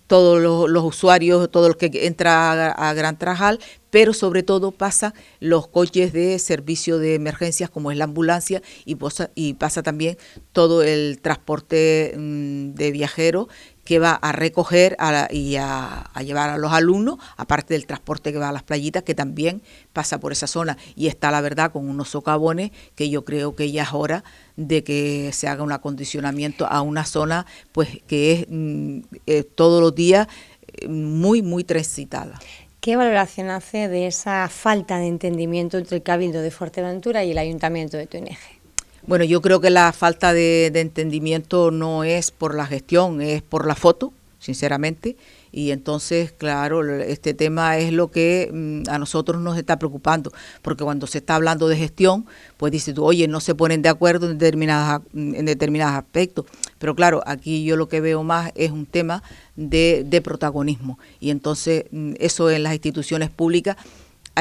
todos 0.06 0.40
los, 0.68 0.84
usuarios, 0.84 1.50
todo 1.52 1.68
el 1.68 1.76
que 1.76 2.06
entra 2.06 2.72
a, 2.72 2.94
Gran 2.94 3.16
Trajal, 3.16 3.60
pero 3.90 4.12
sobre 4.12 4.42
todo 4.42 4.72
pasa 4.72 5.14
los 5.38 5.68
coches 5.68 6.12
de 6.12 6.36
servicio 6.40 6.98
de 6.98 7.14
emergencias 7.14 7.70
como 7.70 7.92
es 7.92 7.96
la 7.96 8.04
ambulancia 8.04 8.60
y 8.84 8.96
y 9.36 9.54
pasa 9.54 9.82
también 9.84 10.18
todo 10.52 10.82
el 10.82 11.20
transporte 11.22 12.14
mm, 12.16 12.74
de 12.74 12.90
viajeros 12.90 13.46
que 13.90 13.98
va 13.98 14.12
a 14.12 14.30
recoger 14.30 14.96
y 15.30 15.56
a, 15.56 16.08
llevar 16.24 16.48
a 16.50 16.58
los 16.58 16.72
alumnos, 16.72 17.18
aparte 17.36 17.74
del 17.74 17.86
transporte 17.86 18.30
que 18.32 18.38
va 18.38 18.50
a 18.50 18.52
las 18.52 18.62
playitas, 18.62 19.02
que 19.02 19.16
también 19.16 19.62
pasa 19.92 20.20
por 20.20 20.30
esa 20.30 20.46
zona. 20.46 20.78
Y 20.94 21.08
está, 21.08 21.32
la 21.32 21.40
verdad, 21.40 21.72
con 21.72 21.88
unos 21.88 22.10
socavones 22.10 22.70
que 22.94 23.10
yo 23.10 23.24
creo 23.24 23.56
que 23.56 23.72
ya 23.72 23.82
es 23.82 23.88
hora 23.92 24.22
de 24.54 24.84
que 24.84 25.32
se 25.32 25.48
haga 25.48 25.64
un 25.64 25.72
acondicionamiento 25.72 26.68
a 26.68 26.82
una 26.82 27.04
zona 27.04 27.46
pues 27.72 27.88
que 28.06 28.32
es 28.32 28.46
mm, 28.48 29.00
eh, 29.26 29.42
todos 29.42 29.82
los 29.82 29.92
días 29.92 30.28
eh, 30.68 30.86
muy, 30.86 31.42
muy 31.42 31.64
transitada. 31.64 32.38
¿Qué 32.80 32.94
valoración 32.94 33.50
hace 33.50 33.88
de 33.88 34.06
esa 34.06 34.48
falta 34.48 34.98
de 34.98 35.08
entendimiento 35.08 35.78
entre 35.78 35.96
el 35.96 36.04
Cabildo 36.04 36.42
de 36.42 36.52
Fuerteventura 36.52 37.24
y 37.24 37.32
el 37.32 37.38
Ayuntamiento 37.38 37.96
de 37.96 38.06
Tuneje? 38.06 38.59
Bueno, 39.06 39.24
yo 39.24 39.40
creo 39.40 39.60
que 39.60 39.70
la 39.70 39.92
falta 39.92 40.32
de, 40.32 40.66
entendimiento 40.66 41.70
no 41.70 42.04
es 42.04 42.30
por 42.30 42.54
la 42.54 42.66
gestión, 42.66 43.22
es 43.22 43.42
por 43.42 43.66
la 43.66 43.74
foto, 43.74 44.12
sinceramente. 44.38 45.16
Y 45.52 45.70
entonces, 45.72 46.32
claro, 46.32 46.84
este 47.00 47.34
tema 47.34 47.78
es 47.78 47.92
lo 47.92 48.10
que 48.10 48.50
mm, 48.52 48.88
a 48.88 48.98
nosotros 48.98 49.40
nos 49.40 49.56
está 49.58 49.78
preocupando, 49.78 50.32
porque 50.62 50.84
cuando 50.84 51.06
se 51.06 51.18
está 51.18 51.34
hablando 51.34 51.66
de 51.66 51.76
gestión, 51.76 52.26
pues 52.56 52.72
dice 52.72 52.92
tú, 52.92 53.04
oye, 53.04 53.26
no 53.26 53.40
se 53.40 53.54
ponen 53.54 53.82
de 53.82 53.88
acuerdo 53.88 54.30
en, 54.30 54.38
determinadas, 54.38 55.00
en 55.14 55.46
determinados 55.46 55.96
aspectos. 55.96 56.44
Pero 56.78 56.94
claro, 56.94 57.22
aquí 57.26 57.64
yo 57.64 57.76
lo 57.76 57.88
que 57.88 58.00
veo 58.00 58.22
más 58.22 58.52
es 58.54 58.70
un 58.70 58.86
tema 58.86 59.22
de, 59.56 60.04
de 60.06 60.20
protagonismo. 60.20 60.98
Y 61.20 61.30
entonces 61.30 61.86
mm, 61.90 62.12
eso 62.20 62.50
en 62.50 62.62
las 62.62 62.74
instituciones 62.74 63.30
públicas 63.30 63.76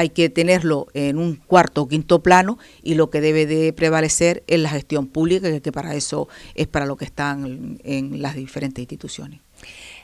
hay 0.00 0.10
que 0.10 0.30
tenerlo 0.30 0.88
en 0.94 1.18
un 1.18 1.36
cuarto 1.36 1.82
o 1.82 1.88
quinto 1.88 2.22
plano 2.22 2.58
y 2.82 2.94
lo 2.94 3.10
que 3.10 3.20
debe 3.20 3.46
de 3.46 3.72
prevalecer 3.72 4.42
es 4.46 4.58
la 4.58 4.70
gestión 4.70 5.06
pública, 5.06 5.60
que 5.60 5.72
para 5.72 5.94
eso 5.94 6.28
es 6.54 6.66
para 6.66 6.86
lo 6.86 6.96
que 6.96 7.04
están 7.04 7.78
en 7.84 8.22
las 8.22 8.34
diferentes 8.34 8.82
instituciones. 8.82 9.40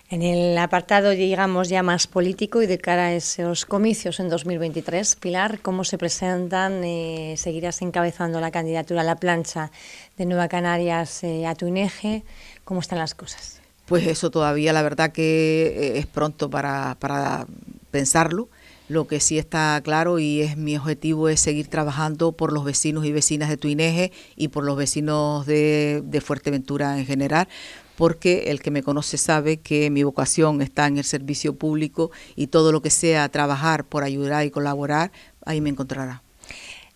En 0.09 0.23
el 0.23 0.57
apartado, 0.59 1.11
digamos, 1.11 1.69
ya 1.69 1.83
más 1.83 2.07
político 2.07 2.63
y 2.63 2.67
de 2.67 2.79
cara 2.79 3.07
a 3.07 3.15
esos 3.15 3.67
comicios 3.67 4.21
en 4.21 4.29
2023, 4.29 5.17
Pilar, 5.17 5.59
¿cómo 5.61 5.83
se 5.83 5.99
presentan? 5.99 6.85
Eh, 6.85 7.35
¿Seguirás 7.37 7.83
encabezando 7.83 8.41
la 8.41 8.53
candidatura 8.53 9.01
a 9.01 9.05
la 9.05 9.17
plancha 9.17 9.73
de 10.17 10.27
Nueva 10.27 10.47
Canarias 10.47 11.25
eh, 11.25 11.47
a 11.47 11.57
tu 11.57 11.67
eje? 11.75 12.23
¿Cómo 12.65 12.81
están 12.81 12.99
las 12.99 13.15
cosas? 13.15 13.61
Pues 13.87 14.07
eso 14.07 14.31
todavía, 14.31 14.73
la 14.73 14.83
verdad 14.83 15.11
que 15.11 15.67
eh, 15.67 15.99
es 15.99 16.07
pronto 16.07 16.51
para, 16.51 16.97
para 17.01 17.47
pensarlo. 17.91 18.49
Lo 18.89 19.09
que 19.09 19.19
sí 19.19 19.37
está 19.37 19.81
claro 19.83 20.21
y 20.21 20.43
es 20.43 20.57
mi 20.57 20.77
objetivo 20.77 21.29
es 21.29 21.41
seguir 21.41 21.67
trabajando 21.67 22.33
por 22.33 22.53
los 22.53 22.65
vecinos 22.65 23.05
y 23.05 23.11
vecinas 23.11 23.49
de 23.49 23.57
Tuineje 23.57 24.13
y 24.37 24.49
por 24.49 24.63
los 24.65 24.77
vecinos 24.77 25.45
de, 25.45 26.23
Fuerteventura 26.25 26.99
en 26.99 27.05
general, 27.05 27.49
porque 27.97 28.45
el 28.51 28.63
que 28.63 28.71
me 28.71 28.85
conoce 28.85 29.19
sabe 29.19 29.57
que 29.57 29.91
mi 29.91 30.05
vocación 30.05 30.63
está 30.63 30.87
en 30.87 30.99
el 30.99 31.05
servicio 31.05 31.57
público 31.57 32.13
y 32.37 32.47
todo 32.47 32.71
lo 32.71 32.81
que 32.81 32.91
sea 32.91 33.29
trabajar 33.29 33.85
por 33.85 34.05
ayudar 34.05 34.47
y 34.47 34.51
colaborar, 34.51 35.11
ahí 35.45 35.61
me 35.61 35.71
encontrará. 35.71 36.23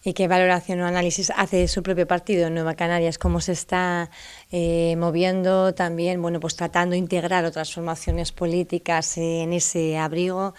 ¿Y 0.02 0.14
qué 0.14 0.28
valoración 0.28 0.80
o 0.80 0.86
análisis 0.86 1.30
hace 1.36 1.58
de 1.58 1.68
su 1.68 1.82
propio 1.82 2.06
partido 2.06 2.46
en 2.46 2.54
Nueva 2.54 2.72
Canarias? 2.74 3.18
¿Cómo 3.18 3.42
se 3.42 3.52
está 3.52 4.08
eh, 4.50 4.96
moviendo 4.96 5.74
también, 5.74 6.22
bueno, 6.22 6.40
pues 6.40 6.56
tratando 6.56 6.92
de 6.92 6.98
integrar 6.98 7.44
otras 7.44 7.74
formaciones 7.74 8.32
políticas 8.32 9.18
en 9.18 9.52
ese 9.52 9.98
abrigo? 9.98 10.54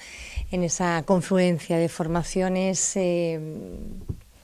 en 0.51 0.63
esa 0.63 1.01
confluencia 1.03 1.77
de 1.77 1.89
formaciones? 1.89 2.91
Eh, 2.95 3.39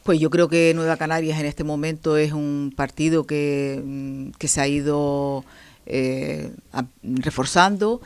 pues 0.03 0.19
yo 0.19 0.29
creo 0.29 0.47
que 0.47 0.73
Nueva 0.73 0.97
Canarias 0.97 1.39
en 1.39 1.45
este 1.45 1.65
momento 1.65 2.17
es 2.17 2.31
un 2.31 2.73
partido 2.75 3.27
que, 3.27 3.81
mm, 3.83 4.31
se 4.39 4.62
ha 4.62 4.67
ido 4.67 5.43
eh, 5.86 6.49
reforzando, 7.03 8.01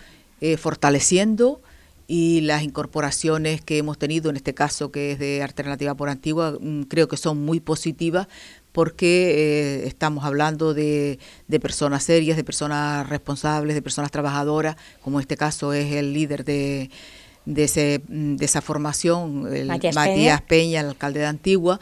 fortaleciendo 0.57 1.61
y 2.07 2.41
las 2.41 2.63
incorporaciones 2.63 3.61
que 3.61 3.77
hemos 3.77 3.97
tenido, 3.97 4.29
en 4.29 4.35
este 4.35 4.53
caso 4.53 4.91
que 4.91 5.11
es 5.11 5.19
de 5.19 5.43
Alternativa 5.43 5.95
por 5.95 6.09
Antigua, 6.09 6.57
mm, 6.59 6.83
creo 6.83 7.07
que 7.07 7.17
son 7.17 7.43
muy 7.43 7.59
positivas 7.59 8.27
porque 8.71 9.83
estamos 9.85 10.23
hablando 10.23 10.73
de, 10.73 11.19
de, 11.47 11.59
personas 11.59 12.03
serias, 12.03 12.37
de 12.37 12.43
personas 12.43 13.07
responsables, 13.09 13.75
de 13.75 13.81
personas 13.81 14.11
trabajadoras, 14.11 14.77
como 15.01 15.19
en 15.19 15.21
este 15.21 15.35
caso 15.35 15.73
es 15.73 15.91
el 15.93 16.13
líder 16.13 16.45
de, 16.45 16.89
de, 17.45 17.63
ese, 17.63 18.01
mm, 18.07 18.35
de 18.35 18.45
esa 18.45 18.61
formación, 18.61 19.53
el 19.53 19.67
Matías, 19.67 20.41
Peña. 20.41 20.81
el 20.81 20.87
alcalde 20.87 21.19
de 21.19 21.25
Antigua, 21.25 21.79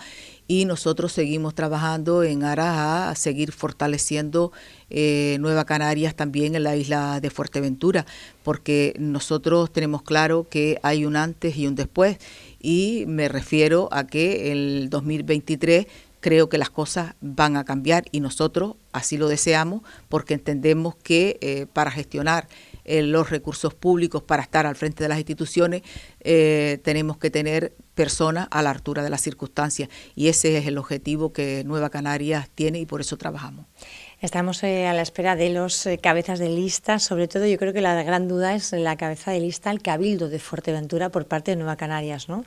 y 0.49 0.65
nosotros 0.65 1.11
seguimos 1.11 1.53
trabajando 1.53 2.23
en 2.23 2.43
aras 2.43 3.11
a 3.11 3.15
seguir 3.15 3.51
fortaleciendo 3.51 4.51
eh, 4.89 5.37
Nueva 5.39 5.63
Canarias 5.63 6.15
también 6.15 6.55
en 6.55 6.63
la 6.63 6.75
isla 6.75 7.19
de 7.19 7.29
Fuerteventura, 7.29 8.07
porque 8.41 8.95
nosotros 8.97 9.71
tenemos 9.71 10.01
claro 10.01 10.47
que 10.49 10.79
hay 10.81 11.05
un 11.05 11.17
antes 11.17 11.55
y 11.55 11.67
un 11.67 11.75
después, 11.75 12.17
y 12.59 13.03
me 13.07 13.29
refiero 13.29 13.89
a 13.91 14.07
que 14.07 14.51
el 14.51 14.89
2023 14.89 15.85
creo 16.19 16.49
que 16.49 16.57
las 16.57 16.71
cosas 16.71 17.13
van 17.21 17.55
a 17.55 17.63
cambiar 17.63 18.05
y 18.11 18.19
nosotros 18.19 18.75
así 18.91 19.17
lo 19.17 19.27
deseamos 19.27 19.83
porque 20.09 20.33
entendemos 20.33 20.95
que 20.95 21.37
eh, 21.41 21.67
para 21.71 21.91
gestionar 21.91 22.47
eh, 22.89 23.03
los 23.03 23.29
recursos 23.29 23.75
públicos 23.75 24.23
para 24.23 24.41
estar 24.41 24.65
al 24.65 24.75
frente 24.75 25.03
de 25.03 25.09
las 25.09 25.19
instituciones, 25.19 25.83
eh, 26.21 26.79
tenemos 26.83 27.17
que 27.17 27.29
tener 27.29 27.73
personas 27.93 28.47
a 28.49 28.63
la 28.63 28.71
altura 28.71 29.03
de 29.03 29.11
las 29.11 29.21
circunstancias 29.21 29.89
y 30.15 30.27
ese 30.27 30.57
es 30.57 30.65
el 30.65 30.75
objetivo 30.79 31.31
que 31.31 31.63
Nueva 31.65 31.91
Canarias 31.91 32.49
tiene 32.55 32.79
y 32.79 32.87
por 32.87 32.99
eso 32.99 33.15
trabajamos. 33.15 33.67
Estamos 34.21 34.63
eh, 34.63 34.87
a 34.87 34.93
la 34.93 35.03
espera 35.03 35.35
de 35.35 35.51
los 35.51 35.87
cabezas 36.01 36.39
de 36.39 36.49
lista, 36.49 36.97
sobre 36.97 37.27
todo 37.27 37.45
yo 37.45 37.59
creo 37.59 37.73
que 37.73 37.81
la 37.81 38.01
gran 38.01 38.27
duda 38.27 38.55
es 38.55 38.71
la 38.71 38.97
cabeza 38.97 39.29
de 39.29 39.41
lista 39.41 39.69
al 39.69 39.83
Cabildo 39.83 40.27
de 40.27 40.39
Fuerteventura 40.39 41.09
por 41.09 41.27
parte 41.27 41.51
de 41.51 41.57
Nueva 41.57 41.75
Canarias, 41.75 42.27
¿no? 42.27 42.43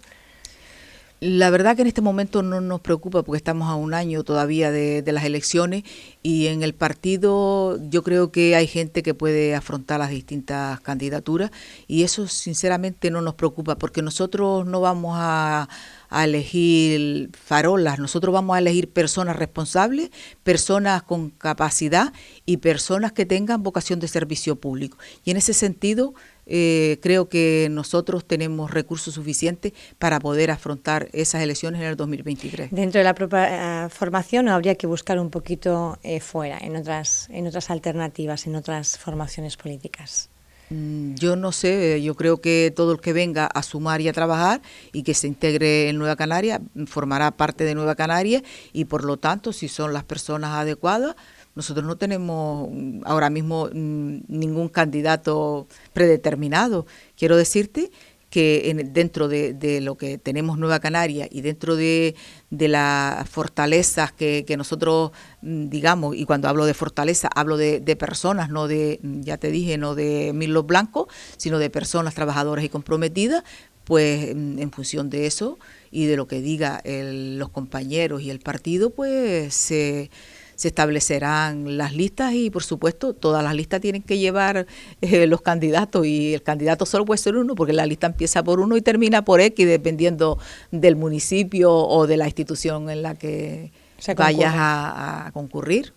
La 1.25 1.51
verdad 1.51 1.77
que 1.77 1.83
en 1.83 1.87
este 1.87 2.01
momento 2.01 2.43
no 2.43 2.61
nos 2.61 2.81
preocupa 2.81 3.23
porque 3.23 3.37
estamos 3.37 3.69
a 3.71 3.77
un 3.77 3.95
año 3.95 4.25
todavía 4.25 4.73
de, 4.73 5.05
las 5.07 5.23
elecciones 5.23 5.85
y 6.21 6.49
en 6.49 6.65
el 6.65 6.75
partido 6.75 7.79
yo 7.89 8.03
creo 8.03 8.33
que 8.33 8.57
hay 8.57 8.67
gente 8.67 9.05
que 9.05 9.15
puede 9.15 9.55
afrontar 9.55 10.01
las 10.01 10.11
distintas 10.11 10.81
candidaturas 10.81 11.53
y 11.87 12.03
eso 12.03 12.27
sinceramente 12.27 13.13
no 13.13 13.21
nos 13.21 13.35
preocupa 13.35 13.77
porque 13.77 14.03
nosotros 14.03 14.67
no 14.67 14.81
vamos 14.81 15.15
a, 15.17 15.69
a 16.13 16.25
elegir 16.25 17.31
farolas, 17.33 17.99
nosotros 17.99 18.33
vamos 18.33 18.55
a 18.57 18.59
elegir 18.59 18.93
personas 18.93 19.37
responsables, 19.37 20.11
personas 20.43 21.03
con 21.03 21.31
capacidad 21.31 22.13
y 22.47 22.59
personas 22.59 23.13
que 23.13 23.27
tengan 23.27 23.63
vocación 23.63 24.01
de 24.01 24.09
servicio 24.09 24.57
público. 24.57 24.99
Y 25.25 25.31
en 25.31 25.37
ese 25.39 25.55
sentido 25.55 26.15
eh, 26.47 26.99
creo 27.01 27.29
que 27.29 27.69
nosotros 27.71 28.27
tenemos 28.27 28.71
recursos 28.71 29.15
suficientes 29.15 29.73
para 29.99 30.19
poder 30.19 30.51
afrontar 30.51 31.09
esas 31.13 31.43
elecciones 31.43 31.81
en 31.81 31.87
el 31.87 31.97
2023. 31.97 32.71
Dentro 32.73 32.99
de 32.99 33.05
la 33.05 33.15
propia 33.15 33.85
eh, 33.87 33.89
formación 33.89 34.49
habría 34.49 34.75
que 34.75 34.87
buscar 34.87 35.19
un 35.21 35.31
poquito 35.31 35.99
eh, 36.03 36.21
fuera, 36.21 36.59
en 36.59 36.77
otras, 36.77 37.29
en 37.31 37.47
otras 37.47 37.71
alternativas, 37.71 38.47
en 38.47 38.57
otras 38.57 38.99
formaciones 38.99 39.57
políticas. 39.57 40.32
Mm, 40.73 41.15
yo 41.17 41.37
no 41.37 41.53
sé, 41.53 42.03
yo 42.03 42.15
creo 42.15 42.41
que 42.41 42.73
todo 42.75 42.93
el 42.93 43.01
que 43.01 43.13
venga 43.13 43.47
a 43.47 43.63
sumar 43.63 44.01
y 44.01 44.09
a 44.09 44.13
trabajar 44.13 44.63
y 44.93 45.03
que 45.03 45.13
se 45.13 45.27
integre 45.29 45.91
en 45.91 45.99
Nueva 45.99 46.17
Canaria 46.17 46.63
formará 46.87 47.31
parte 47.33 47.65
de 47.65 47.75
Nueva 47.75 47.95
Canaria 47.95 48.43
y 48.73 48.87
por 48.87 49.05
lo 49.05 49.19
tanto, 49.19 49.53
si 49.53 49.69
son 49.69 49.93
las 49.93 50.05
personas 50.05 50.53
adecuadas, 50.53 51.15
nosotros 51.55 51.85
no 51.85 51.97
tenemos 51.97 52.71
mm, 52.71 53.03
ahora 53.05 53.29
mismo 53.29 53.67
mm, 53.67 54.21
ningún 54.29 54.69
candidato 54.71 55.67
predeterminado. 55.93 56.87
Quiero 57.19 57.37
decirte 57.37 57.91
que 58.33 58.89
dentro 58.93 59.29
de, 59.29 59.81
lo 59.83 59.99
que 59.99 60.17
tenemos 60.17 60.57
Nueva 60.57 60.81
Canaria 60.81 61.29
y 61.31 61.43
dentro 61.43 61.77
de, 61.77 62.15
las 62.49 63.29
fortalezas 63.29 64.11
que, 64.11 64.55
nosotros 64.57 65.11
mm, 65.43 65.69
digamos, 65.69 66.17
y 66.17 66.25
cuando 66.25 66.49
hablo 66.49 66.65
de 66.65 66.73
fortaleza 66.73 67.29
hablo 67.35 67.59
de, 67.59 67.97
personas, 67.97 68.49
no 68.49 68.69
de, 68.69 69.01
ya 69.03 69.37
te 69.37 69.51
dije, 69.51 69.77
no 69.77 69.95
de 69.95 70.33
milos 70.35 70.67
blancos, 70.67 71.09
sino 71.37 71.59
de 71.59 71.69
personas 71.69 72.15
trabajadoras 72.15 72.65
y 72.65 72.71
comprometidas, 72.71 73.45
pues 73.85 74.31
en 74.31 74.71
función 74.73 75.11
de 75.11 75.27
eso 75.27 75.59
y 75.91 76.07
de 76.07 76.17
lo 76.17 76.27
que 76.27 76.41
diga 76.41 76.81
los 76.87 77.51
compañeros 77.51 78.23
y 78.23 78.31
el 78.31 78.41
partido, 78.41 78.89
pues 78.89 79.53
se 79.53 80.11
se 80.63 80.69
establecerán 80.69 81.77
las 81.77 81.93
listas 81.93 82.35
y 82.35 82.49
por 82.49 82.63
supuesto 82.63 83.15
todas 83.15 83.43
las 83.43 83.53
listas 83.53 83.81
tienen 83.81 84.01
que 84.01 84.19
llevar 84.19 84.69
eh, 85.01 85.27
los 85.27 85.43
candidatos 85.43 86.07
y 86.07 86.35
el 86.35 86.43
candidato 86.45 86.87
solo 86.87 87.05
puede 87.05 87.19
ser 87.19 87.35
uno 87.35 87.57
porque 87.57 87.73
la 87.73 87.85
lista 87.85 88.07
empieza 88.07 88.45
por 88.45 88.61
uno 88.61 88.77
y 88.77 88.81
termina 88.81 89.25
por 89.25 89.41
X 89.41 89.67
dependiendo 89.67 90.39
del 90.71 90.95
municipio 90.95 91.75
o 91.75 92.07
de 92.07 92.17
la 92.17 92.27
institución 92.27 92.91
en 92.91 93.03
la 93.03 93.17
que 93.17 93.73
vayas 94.17 94.55
a, 94.55 95.27
a 95.27 95.33
concurrir. 95.33 95.95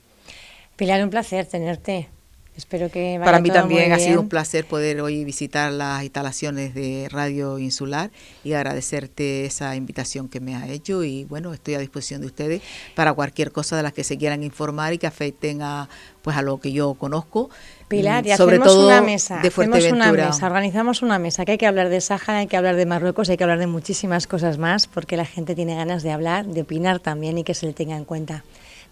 Pilar, 0.78 1.04
un 1.04 1.12
placer 1.12 1.46
tenerte. 1.46 2.10
Espero 2.58 2.90
que 2.90 3.20
Para 3.24 3.40
mí 3.40 3.50
también 3.50 3.92
ha 3.92 4.00
sido 4.00 4.22
un 4.22 4.30
placer 4.30 4.66
poder 4.66 5.02
hoy 5.02 5.26
visitar 5.26 5.74
las 5.74 6.04
instalaciones 6.04 6.74
de 6.74 7.08
Radio 7.12 7.60
Insular 7.60 8.12
y 8.46 8.54
agradecerte 8.54 9.46
esa 9.46 9.76
invitación 9.76 10.30
que 10.30 10.40
me 10.40 10.56
ha 10.56 10.68
hecho 10.70 11.04
y 11.04 11.26
bueno, 11.26 11.54
estoy 11.54 11.74
a 11.76 11.80
disposición 11.80 12.22
de 12.22 12.28
ustedes 12.28 12.62
para 12.96 13.14
cualquier 13.14 13.52
cosa 13.52 13.76
de 13.76 13.84
las 13.84 13.92
que 13.92 14.06
se 14.06 14.18
quieran 14.18 14.42
informar 14.42 14.94
y 14.94 14.98
que 14.98 15.08
afecten 15.08 15.62
a 15.62 15.90
pues 16.22 16.38
a 16.38 16.42
lo 16.42 16.60
que 16.60 16.72
yo 16.72 16.96
conozco. 16.96 17.50
Pilar, 17.88 18.26
y 18.26 18.32
mm, 18.32 18.38
sobre 18.38 18.58
todo 18.58 18.88
una 18.88 19.02
mesa, 19.02 19.42
de 19.42 19.50
hacemos 19.50 19.92
una 19.92 20.12
mesa, 20.12 20.48
organizamos 20.48 21.02
una 21.04 21.20
mesa, 21.20 21.46
que 21.46 21.52
hay 21.52 21.58
que 21.58 21.68
hablar 21.68 21.90
de 21.90 22.02
Sáhara, 22.02 22.40
hay 22.40 22.48
que 22.48 22.58
hablar 22.58 22.78
de 22.78 22.86
Marruecos, 22.88 23.30
hay 23.30 23.38
que 23.38 23.44
hablar 23.44 23.60
de 23.60 23.68
muchísimas 23.68 24.26
cosas 24.26 24.58
más, 24.58 24.88
porque 24.88 25.18
la 25.18 25.26
gente 25.26 25.54
tiene 25.54 25.76
ganas 25.76 26.02
de 26.02 26.12
hablar, 26.12 26.48
de 26.48 26.62
opinar 26.62 27.00
también 27.00 27.38
y 27.38 27.44
que 27.44 27.54
se 27.54 27.68
le 27.68 27.74
tenga 27.74 27.96
en 27.96 28.06
cuenta. 28.06 28.44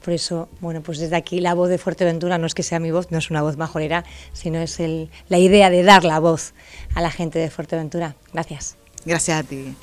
Por 0.03 0.13
eso, 0.13 0.49
bueno, 0.59 0.81
pues 0.81 0.99
desde 0.99 1.15
aquí 1.15 1.39
la 1.39 1.53
voz 1.53 1.69
de 1.69 1.77
Fuerteventura 1.77 2.37
no 2.37 2.45
es 2.45 2.53
que 2.53 2.63
sea 2.63 2.79
mi 2.79 2.91
voz, 2.91 3.09
no 3.11 3.17
es 3.17 3.29
una 3.29 3.41
voz 3.41 3.55
majorera, 3.55 4.03
sino 4.33 4.59
es 4.59 4.79
el, 4.81 5.09
la 5.29 5.37
idea 5.37 5.69
de 5.69 5.83
dar 5.83 6.03
la 6.03 6.19
voz 6.19 6.53
a 6.93 7.01
la 7.01 7.09
gente 7.09 7.39
de 7.39 7.49
Fuerteventura. 7.49 8.15
Gracias. 8.33 8.75
Gracias 9.05 9.39
a 9.39 9.43
ti. 9.43 9.75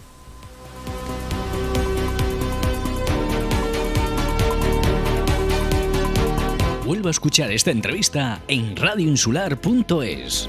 Vuelvo 6.84 7.08
a 7.08 7.12
escuchar 7.12 7.50
esta 7.52 7.70
entrevista 7.70 8.42
en 8.48 8.76
radioinsular.es. 8.76 10.48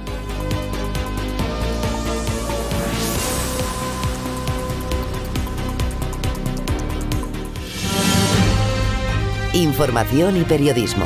Información 9.54 10.38
y 10.38 10.46
periodismo. 10.46 11.06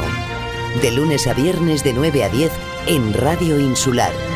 De 0.83 0.91
lunes 0.91 1.25
a 1.25 1.33
viernes 1.33 1.83
de 1.83 1.93
9 1.93 2.23
a 2.23 2.29
10 2.29 2.51
en 2.85 3.11
Radio 3.13 3.59
Insular 3.59 4.34